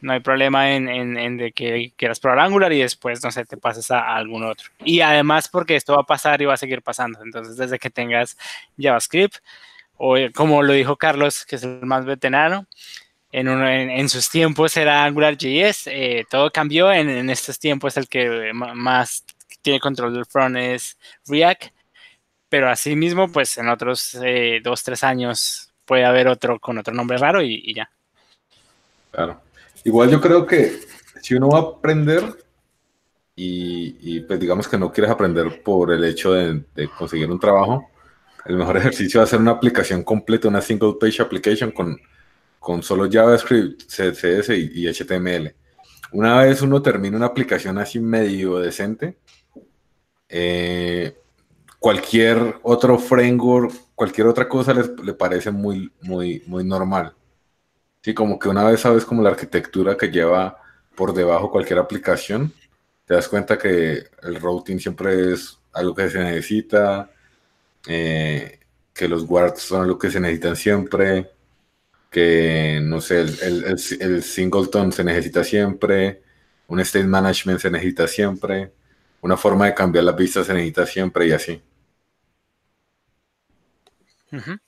[0.02, 3.46] no hay problema en, en, en, de que quieras probar Angular y después, no sé,
[3.46, 4.72] te pases a, a, algún otro.
[4.84, 7.22] Y además porque esto va a pasar y va a seguir pasando.
[7.24, 8.38] Entonces, desde que tengas
[8.78, 9.38] JavaScript,
[9.96, 12.68] o como lo dijo Carlos, que es el más veterano,
[13.32, 17.96] en, uno, en, en, sus tiempos era AngularJS, eh, todo cambió, en, en, estos tiempos
[17.96, 19.24] el que más
[19.62, 20.98] tiene control del front es
[21.28, 21.66] React,
[22.50, 27.18] pero asimismo, pues en otros eh, dos, tres años puede haber otro con otro nombre
[27.18, 27.90] raro y, ya.
[29.12, 29.42] Claro.
[29.84, 30.80] Igual yo creo que
[31.22, 32.24] si uno va a aprender
[33.36, 36.64] y, pues digamos que no quieres aprender por el hecho de,
[36.98, 37.90] conseguir un trabajo,
[38.46, 42.00] el mejor ejercicio es hacer una aplicación completa, una single page application con,
[42.60, 45.56] con solo JavaScript, CSS y, y HTML.
[46.12, 49.18] Una vez uno termina una aplicación así medio decente,
[50.32, 51.18] eh,
[51.78, 57.14] cualquier otro framework, cualquier otra cosa les, le parece muy, muy, muy normal.
[58.02, 60.58] Sí, como que una vez sabes como la arquitectura que lleva
[60.96, 62.54] por debajo cualquier aplicación,
[63.06, 67.12] te das cuenta que el routing siempre es algo que se necesita,
[67.88, 68.60] eh,
[68.94, 71.32] que los guards son algo que se necesitan siempre,
[72.10, 76.22] que no sé, el singleton se necesita siempre,
[76.68, 78.72] un state management se necesita siempre
[79.22, 81.62] una forma de cambiar las vistas se necesita siempre y así.
[84.32, 84.60] Uh -huh.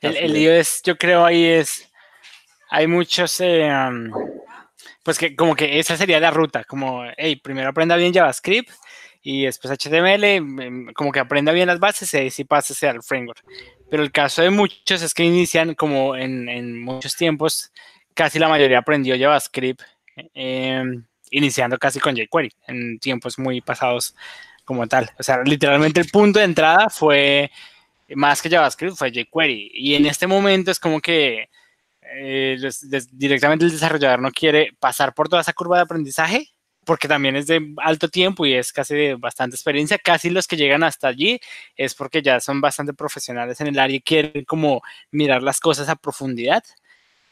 [0.00, 1.90] el, el, lío es, yo creo ahí es,
[2.68, 4.10] hay muchos, eh, um,
[5.04, 8.70] pues que como que esa sería la ruta, como, hey, primero aprenda bien JavaScript
[9.22, 13.02] y después HTML, em, como que aprenda bien las bases y ahí sí pase al
[13.02, 13.42] framework.
[13.90, 17.72] Pero el caso de muchos es que inician como en, en muchos tiempos,
[18.14, 19.82] casi la mayoría aprendió JavaScript.
[20.34, 20.82] Eh,
[21.36, 24.14] iniciando casi con jQuery en tiempos muy pasados
[24.64, 25.10] como tal.
[25.18, 27.50] O sea, literalmente el punto de entrada fue
[28.14, 29.70] más que JavaScript, fue jQuery.
[29.74, 31.48] Y en este momento es como que
[32.16, 32.56] eh,
[33.12, 36.54] directamente el desarrollador no quiere pasar por toda esa curva de aprendizaje
[36.84, 39.98] porque también es de alto tiempo y es casi de bastante experiencia.
[39.98, 41.40] Casi los que llegan hasta allí
[41.76, 45.88] es porque ya son bastante profesionales en el área y quieren como mirar las cosas
[45.88, 46.62] a profundidad.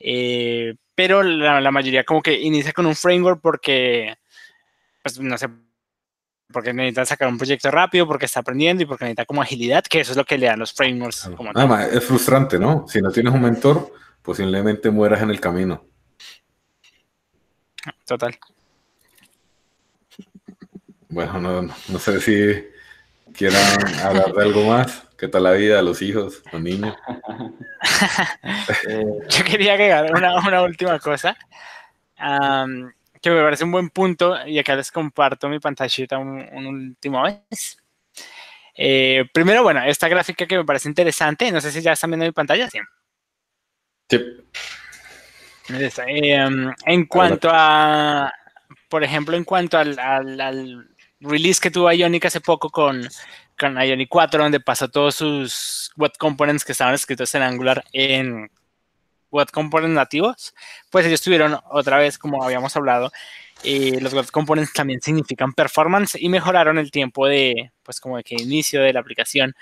[0.04, 4.16] Eh, pero la, la, mayoría como que inicia con un framework porque,
[5.02, 5.48] pues no sé,
[6.52, 10.00] porque necesita sacar un proyecto rápido, porque está aprendiendo y porque necesita como agilidad, que
[10.00, 11.30] eso es lo que le dan los frameworks.
[11.36, 12.86] Como Nada es frustrante, ¿no?
[12.88, 13.92] Si no tienes un mentor,
[14.22, 15.84] posiblemente mueras en el camino.
[18.06, 18.38] Total.
[21.08, 22.72] Bueno, no, no sé si
[23.32, 23.62] quieran
[24.02, 25.08] hablar de algo más.
[25.18, 26.96] ¿Qué tal la vida, los hijos, los niños?
[29.28, 31.36] Yo quería agregar una, una última cosa,
[32.18, 36.66] um, que me parece un buen punto, y acá les comparto mi pantallita un, un
[36.66, 37.78] última vez.
[38.74, 42.26] Eh, primero, bueno, esta gráfica que me parece interesante, no sé si ya están viendo
[42.26, 42.80] mi pantalla, ¿sí?
[44.10, 44.18] Sí.
[46.08, 48.32] Eh, um, en cuanto a,
[48.88, 50.91] por ejemplo, en cuanto al, al, al
[51.22, 53.08] release que tuvo Ionic hace poco con,
[53.58, 58.50] con Ionic 4, donde pasó todos sus web components que estaban escritos en Angular en
[59.30, 60.54] web components nativos,
[60.90, 63.10] pues ellos tuvieron otra vez, como habíamos hablado,
[63.64, 68.24] eh, los web components también significan performance y mejoraron el tiempo de, pues como de
[68.24, 69.54] que inicio de la aplicación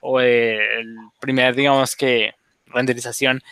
[0.00, 2.34] o el primer, digamos que,
[2.66, 3.42] renderización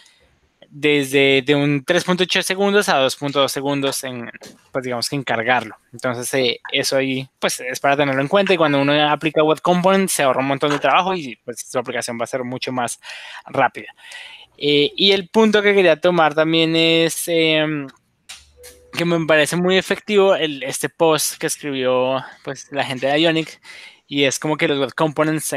[0.71, 4.31] desde de un 3.8 segundos a 2.2 segundos en,
[4.71, 5.77] pues digamos que encargarlo.
[5.93, 9.61] Entonces, eh, eso ahí, pues es para tenerlo en cuenta y cuando uno aplica Web
[9.63, 12.73] Component se ahorra un montón de trabajo y pues su aplicación va a ser mucho
[12.73, 13.01] más
[13.47, 13.89] rápida.
[14.59, 17.65] Eh, y el punto que quería tomar también es eh,
[18.93, 23.61] que me parece muy efectivo el, este post que escribió pues la gente de Ionic
[24.07, 25.55] y es como que los Web Components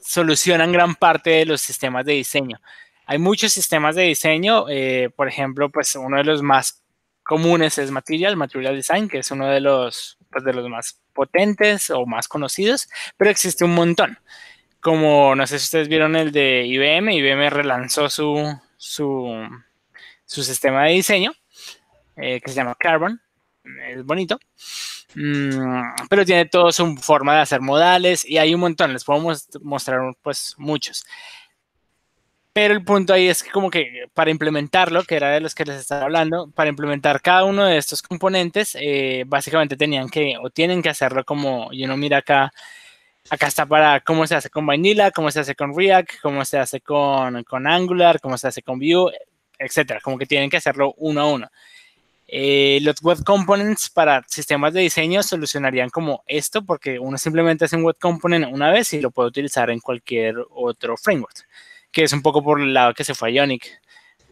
[0.00, 2.60] solucionan gran parte de los sistemas de diseño.
[3.06, 6.82] Hay muchos sistemas de diseño, eh, por ejemplo, pues uno de los más
[7.22, 11.90] comunes es Material, Material Design, que es uno de los, pues, de los más potentes
[11.90, 14.18] o más conocidos, pero existe un montón.
[14.80, 19.48] Como, no sé si ustedes vieron el de IBM, IBM relanzó su, su,
[20.24, 21.32] su sistema de diseño,
[22.16, 23.20] eh, que se llama Carbon,
[23.88, 24.38] es bonito,
[25.14, 29.20] mm, pero tiene toda su forma de hacer modales y hay un montón, les puedo
[29.62, 31.04] mostrar pues muchos.
[32.56, 35.66] Pero el punto ahí es que como que para implementarlo, que era de los que
[35.66, 40.48] les estaba hablando, para implementar cada uno de estos componentes, eh, básicamente tenían que o
[40.48, 42.50] tienen que hacerlo como, y uno mira acá,
[43.28, 46.56] acá está para cómo se hace con Vanilla, cómo se hace con React, cómo se
[46.58, 49.12] hace con, con Angular, cómo se hace con Vue,
[49.58, 50.00] etcétera.
[50.00, 51.50] Como que tienen que hacerlo uno a uno.
[52.26, 57.76] Eh, los web components para sistemas de diseño solucionarían como esto, porque uno simplemente hace
[57.76, 61.46] un web component una vez y lo puede utilizar en cualquier otro framework
[61.92, 63.80] que es un poco por el lado que se fue a Ionic.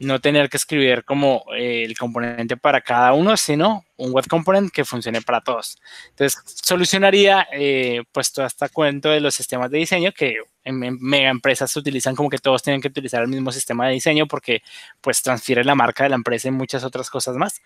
[0.00, 4.72] No tener que escribir como eh, el componente para cada uno, sino un web component
[4.72, 5.78] que funcione para todos.
[6.10, 11.30] Entonces, solucionaría eh, pues todo este cuento de los sistemas de diseño que en, mega
[11.30, 14.62] empresas se utilizan como que todos tienen que utilizar el mismo sistema de diseño porque
[15.00, 17.62] pues transfiere la marca de la empresa y muchas otras cosas más.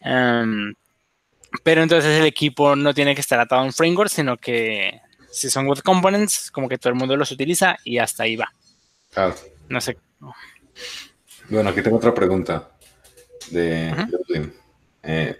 [0.00, 0.74] Em,
[1.62, 5.00] pero entonces el equipo no tiene que estar atado a un framework, sino que
[5.30, 8.52] si son web components, como que todo el mundo los utiliza y hasta ahí va.
[9.16, 9.34] Ah.
[9.68, 9.98] No sé.
[11.48, 12.70] Bueno, aquí tengo otra pregunta
[13.50, 14.60] de uh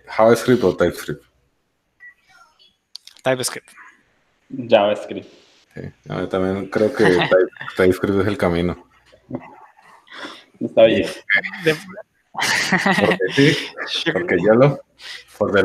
[0.07, 1.23] ¿JavaScript o TypeScript?
[3.23, 3.69] TypeScript.
[4.49, 5.29] JavaScript.
[5.75, 7.05] Sí, yo también creo que
[7.77, 8.89] TypeScript es el camino.
[10.59, 11.09] Está bien.
[12.33, 13.57] Porque sí,
[14.13, 14.81] porque yo lo,
[15.39, 15.63] por the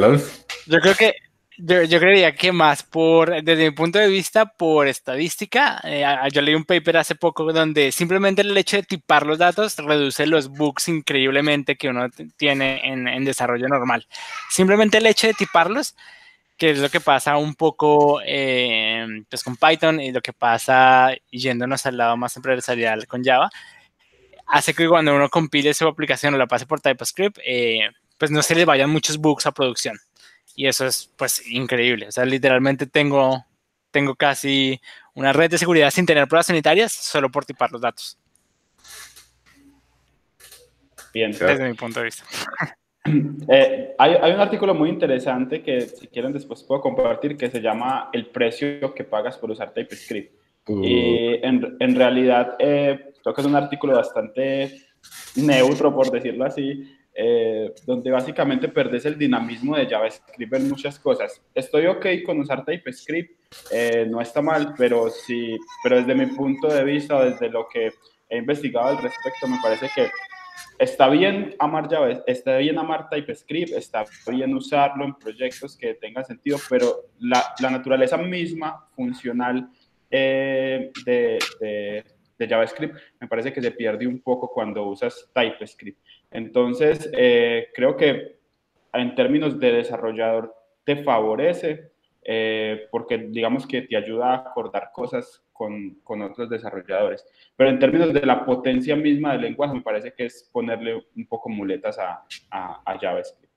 [0.68, 1.14] Yo creo que
[1.58, 6.42] yo, yo, creería que más por, desde mi punto de vista, por estadística, eh, yo
[6.42, 10.50] leí un paper hace poco donde simplemente el hecho de tipar los datos reduce los
[10.50, 14.06] bugs increíblemente que uno tiene en, en desarrollo normal.
[14.50, 15.96] Simplemente el hecho de tiparlos,
[16.58, 21.12] que es lo que pasa un poco eh, pues con Python y lo que pasa
[21.32, 23.50] yéndonos al lado más empresarial con Java,
[24.48, 28.42] hace que cuando uno compile su aplicación o la pase por TypeScript, eh, pues no
[28.42, 29.98] se le vayan muchos bugs a producción
[30.56, 32.08] y eso es pues increíble.
[32.08, 33.46] O sea, literalmente tengo,
[33.92, 34.80] tengo casi
[35.14, 38.18] una red de seguridad sin tener pruebas sanitarias solo por tipar los datos.
[41.14, 41.32] Bien.
[41.32, 42.24] Desde mi punto de vista.
[43.48, 47.62] Eh, hay, hay, un artículo muy interesante que si quieren después puedo compartir que se
[47.62, 50.34] llama El precio que pagas por usar TypeScript.
[50.66, 50.84] Uh.
[50.84, 54.88] Y en, en realidad eh, creo que es un artículo bastante
[55.36, 61.42] neutro, por decirlo así, eh, donde básicamente perdes el dinamismo de JavaScript en muchas cosas.
[61.54, 63.40] Estoy ok con usar TypeScript,
[63.72, 67.94] eh, no está mal, pero sí, pero desde mi punto de vista, desde lo que
[68.30, 70.10] he investigado al respecto, me parece que
[70.78, 76.26] está bien amar Java, está bien amar TypeScript, está bien usarlo en proyectos que tengan
[76.26, 79.70] sentido, pero la, la naturaleza misma funcional
[80.12, 82.04] eh, de, de,
[82.38, 86.00] de JavaScript me parece que se pierde un poco cuando usas TypeScript.
[86.36, 88.36] Entonces, eh, creo que
[88.92, 91.92] en términos de desarrollador te favorece
[92.28, 97.24] eh, porque digamos que te ayuda a acordar cosas con, con, otros desarrolladores.
[97.56, 101.28] Pero en términos de la potencia misma del lenguaje, me parece que es ponerle un
[101.28, 103.54] poco muletas a, a, JavaScript.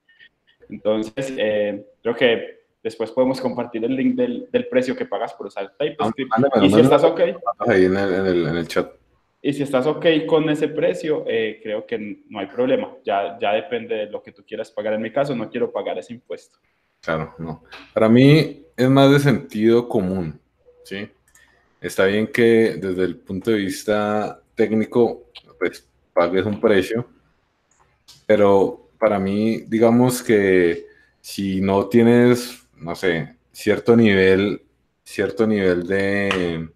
[0.69, 5.47] Entonces, eh, creo que después podemos compartir el link del, del precio que pagas por
[5.47, 6.31] usar TypeScript.
[6.63, 7.21] y si estás ok.
[7.67, 8.98] Ahí en el, en el, en el chat.
[9.49, 12.95] Y si estás ok con ese precio, eh, creo que no hay problema.
[13.03, 14.93] Ya, ya depende de lo que tú quieras pagar.
[14.93, 16.59] En mi caso, no quiero pagar ese impuesto.
[17.01, 17.65] Claro, no.
[17.95, 20.39] Para mí es más de sentido común,
[20.85, 21.09] ¿sí?
[21.81, 27.09] Está bien que desde el punto de vista técnico, pues pagues un precio,
[28.27, 30.89] pero para mí, digamos que
[31.23, 34.61] si no tienes, no sé, cierto nivel,
[35.05, 36.69] cierto nivel de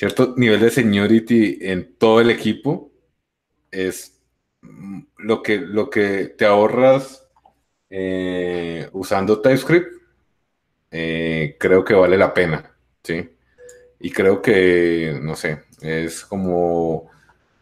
[0.00, 2.90] cierto nivel de seniority en todo el equipo
[3.70, 4.18] es
[5.18, 7.28] lo que, lo que te ahorras
[7.90, 9.88] eh, usando TypeScript,
[10.90, 13.28] eh, creo que vale la pena, ¿sí?
[13.98, 17.10] Y creo que, no sé, es como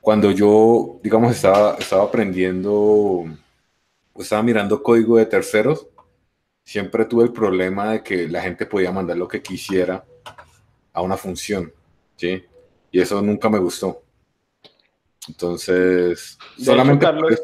[0.00, 3.24] cuando yo, digamos, estaba, estaba aprendiendo,
[4.14, 5.88] estaba mirando código de terceros,
[6.62, 10.04] siempre tuve el problema de que la gente podía mandar lo que quisiera
[10.92, 11.72] a una función.
[12.18, 12.44] ¿Sí?
[12.90, 14.02] Y eso nunca me gustó.
[15.28, 17.06] Entonces, solamente...
[17.06, 17.42] Carlos,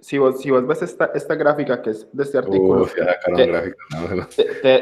[0.00, 2.88] si, vos, si vos ves esta, esta gráfica que es de este artículo,
[4.36, 4.78] te, te,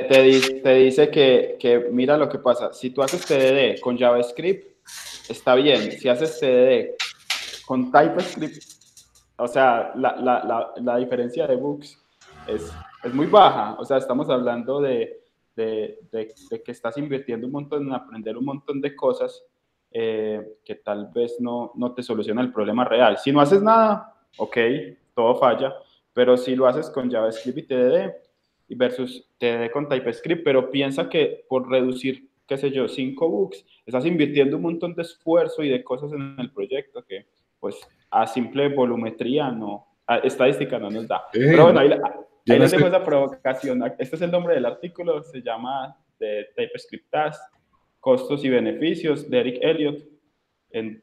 [0.62, 2.72] te, dice que, que, mira lo que pasa.
[2.72, 4.86] Si tú haces TDD con JavaScript,
[5.28, 5.92] está bien.
[5.92, 8.62] Si haces TDD con TypeScript,
[9.36, 11.98] o sea, la, la, la, la diferencia de bugs
[12.46, 12.70] es,
[13.02, 13.76] es, muy baja.
[13.78, 15.22] O sea, estamos hablando de,
[15.58, 19.44] de, de, que estás invirtiendo un montón en aprender un montón de cosas
[19.90, 23.18] eh, que tal vez no, no te soluciona el problema real.
[23.18, 24.56] Si no haces nada, ok,
[25.14, 25.74] todo falla,
[26.12, 28.12] pero si lo haces con JavaScript y TDD
[28.68, 34.06] versus TDD con TypeScript, pero piensa que por reducir, qué sé yo, cinco bugs, estás
[34.06, 37.26] invirtiendo un montón de esfuerzo y de cosas en el proyecto que,
[37.58, 37.76] pues,
[38.10, 41.24] a simple volumetría no, a estadística no nos da.
[41.32, 41.90] pero bueno, ahí,
[42.52, 43.82] ahí les dejo esa provocación.
[43.98, 47.40] Este es el nombre del artículo, se llama de TypeScript Task,
[48.00, 50.04] costos y beneficios de Eric Elliott.
[50.70, 51.02] En,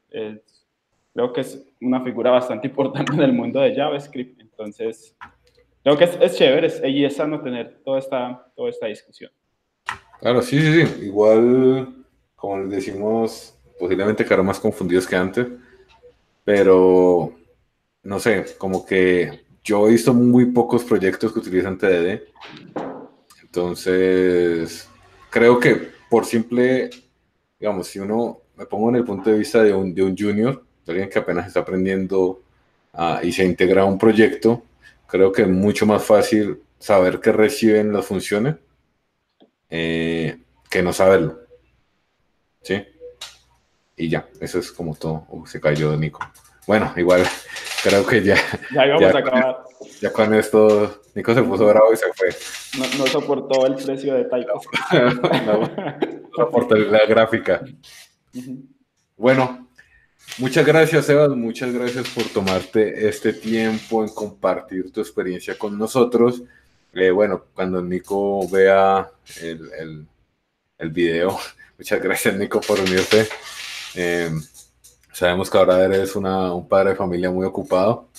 [1.12, 4.40] creo que es una figura bastante importante en el mundo de JavaScript.
[4.40, 5.16] Entonces,
[5.82, 9.30] creo que es, es chévere es, y es sano tener toda esta, toda esta discusión.
[10.20, 11.04] Claro, sí, sí, sí.
[11.06, 15.46] Igual, como les decimos, posiblemente quedaron más confundidos que antes,
[16.44, 17.32] pero
[18.02, 22.22] no sé, como que yo he visto muy pocos proyectos que utilizan TDD.
[23.42, 24.88] Entonces,
[25.28, 26.88] creo que por simple,
[27.58, 30.64] digamos, si uno me pongo en el punto de vista de un, de un junior,
[30.86, 32.42] alguien que apenas está aprendiendo
[32.92, 34.62] uh, y se integra a un proyecto,
[35.08, 38.54] creo que es mucho más fácil saber que reciben las funciones
[39.68, 40.38] eh,
[40.70, 41.40] que no saberlo.
[42.62, 42.84] ¿Sí?
[43.96, 45.26] Y ya, eso es como todo.
[45.46, 46.20] Se cayó Nico.
[46.68, 47.24] Bueno, igual
[47.82, 48.36] creo que ya.
[48.72, 49.64] Ya íbamos a acabar.
[50.00, 52.28] Ya con esto, Nico se puso bravo y se fue.
[52.78, 54.66] No, no soportó el precio de Typos.
[55.46, 57.62] no, no soportó la gráfica.
[58.34, 58.66] Uh -huh.
[59.16, 59.66] Bueno,
[60.38, 61.30] Muchas gracias, Sebas.
[61.30, 66.42] Muchas gracias por tomarte este tiempo en compartir tu experiencia con nosotros.
[66.92, 69.10] Eh, bueno, cuando Nico vea
[69.40, 70.06] el, el,
[70.76, 71.38] el, video,
[71.78, 73.26] muchas gracias, Nico, por unirte.
[73.94, 74.30] Eh,
[75.16, 78.10] sabemos que ahora eres una, un padre de familia muy ocupado,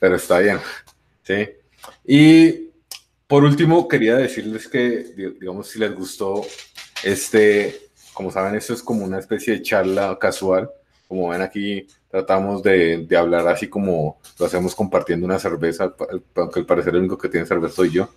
[0.00, 0.58] pero está bien.
[1.22, 1.50] ¿sí?
[2.04, 2.70] Y
[3.28, 5.04] por último, quería decirles que,
[5.38, 6.42] digamos, si les gustó
[7.04, 7.78] este,
[8.12, 10.68] como saben, esto es como una especie de charla casual
[11.06, 15.94] como ven aquí, tratamos de, de, hablar así como lo hacemos compartiendo una cerveza,
[16.34, 18.08] aunque al parecer el único que tiene cerveza soy yo.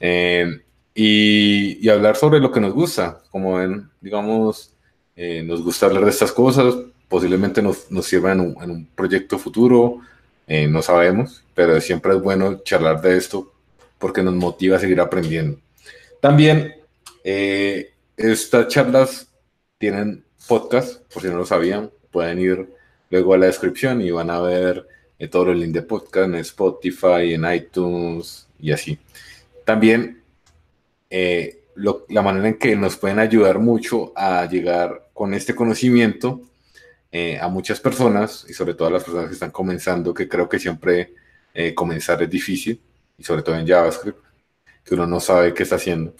[0.00, 0.62] Eh,
[0.94, 3.20] y, y, hablar sobre lo que nos gusta.
[3.30, 4.74] Como ven, digamos,
[5.14, 6.74] eh, nos gusta hablar de estas cosas,
[7.08, 10.00] posiblemente nos, nos sirvan en un, en un, proyecto futuro,
[10.46, 13.52] eh, no sabemos, pero siempre es bueno charlar de esto
[13.98, 15.58] porque nos motiva a seguir aprendiendo.
[16.20, 16.74] También,
[17.24, 19.28] eh, estas charlas
[19.78, 22.68] tienen podcast, por si no lo sabían, pueden ir
[23.10, 24.86] luego a la descripción y van a ver
[25.18, 28.98] eh, todo el link de podcast en Spotify, en iTunes y así.
[29.64, 30.22] También
[31.10, 36.40] eh, lo, la manera en que nos pueden ayudar mucho a llegar con este conocimiento
[37.18, 40.50] eh, a muchas personas y sobre todo a las personas que están comenzando, que creo
[40.50, 41.14] que siempre
[41.54, 42.78] eh, comenzar es difícil
[43.16, 44.18] y sobre todo en JavaScript,
[44.84, 46.14] que uno no sabe qué está haciendo.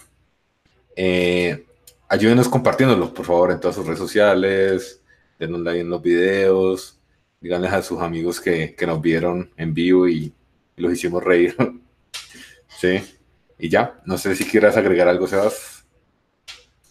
[0.95, 1.67] Eh,
[2.09, 5.03] ayúdenos compartiéndolo, por favor, en todas sus redes sociales,
[5.37, 6.99] denos like en los videos,
[7.39, 10.33] díganles a sus amigos que, que nos vieron en vivo y,
[10.75, 11.55] y, los hicimos reír.
[12.79, 13.03] sí,
[13.59, 15.76] y ya, no sé si quieras agregar algo, Sebas.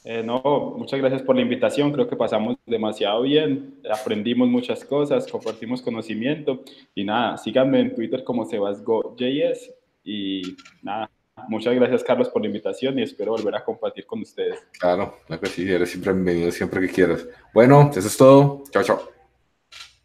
[0.09, 0.41] Eh, no,
[0.79, 6.63] muchas gracias por la invitación, creo que pasamos demasiado bien, aprendimos muchas cosas, compartimos conocimiento
[6.95, 10.43] y nada, síganme en Twitter como SebasGoJS y
[10.83, 11.11] nada,
[11.49, 14.67] Muchas gracias, Carlos, por la invitación y espero volver a compartir con ustedes.
[14.81, 17.29] Claro, claro que sí, eres siempre bienvenido siempre que quieras.
[17.53, 18.63] Bueno, eso es todo.
[18.71, 19.16] Chao, chao.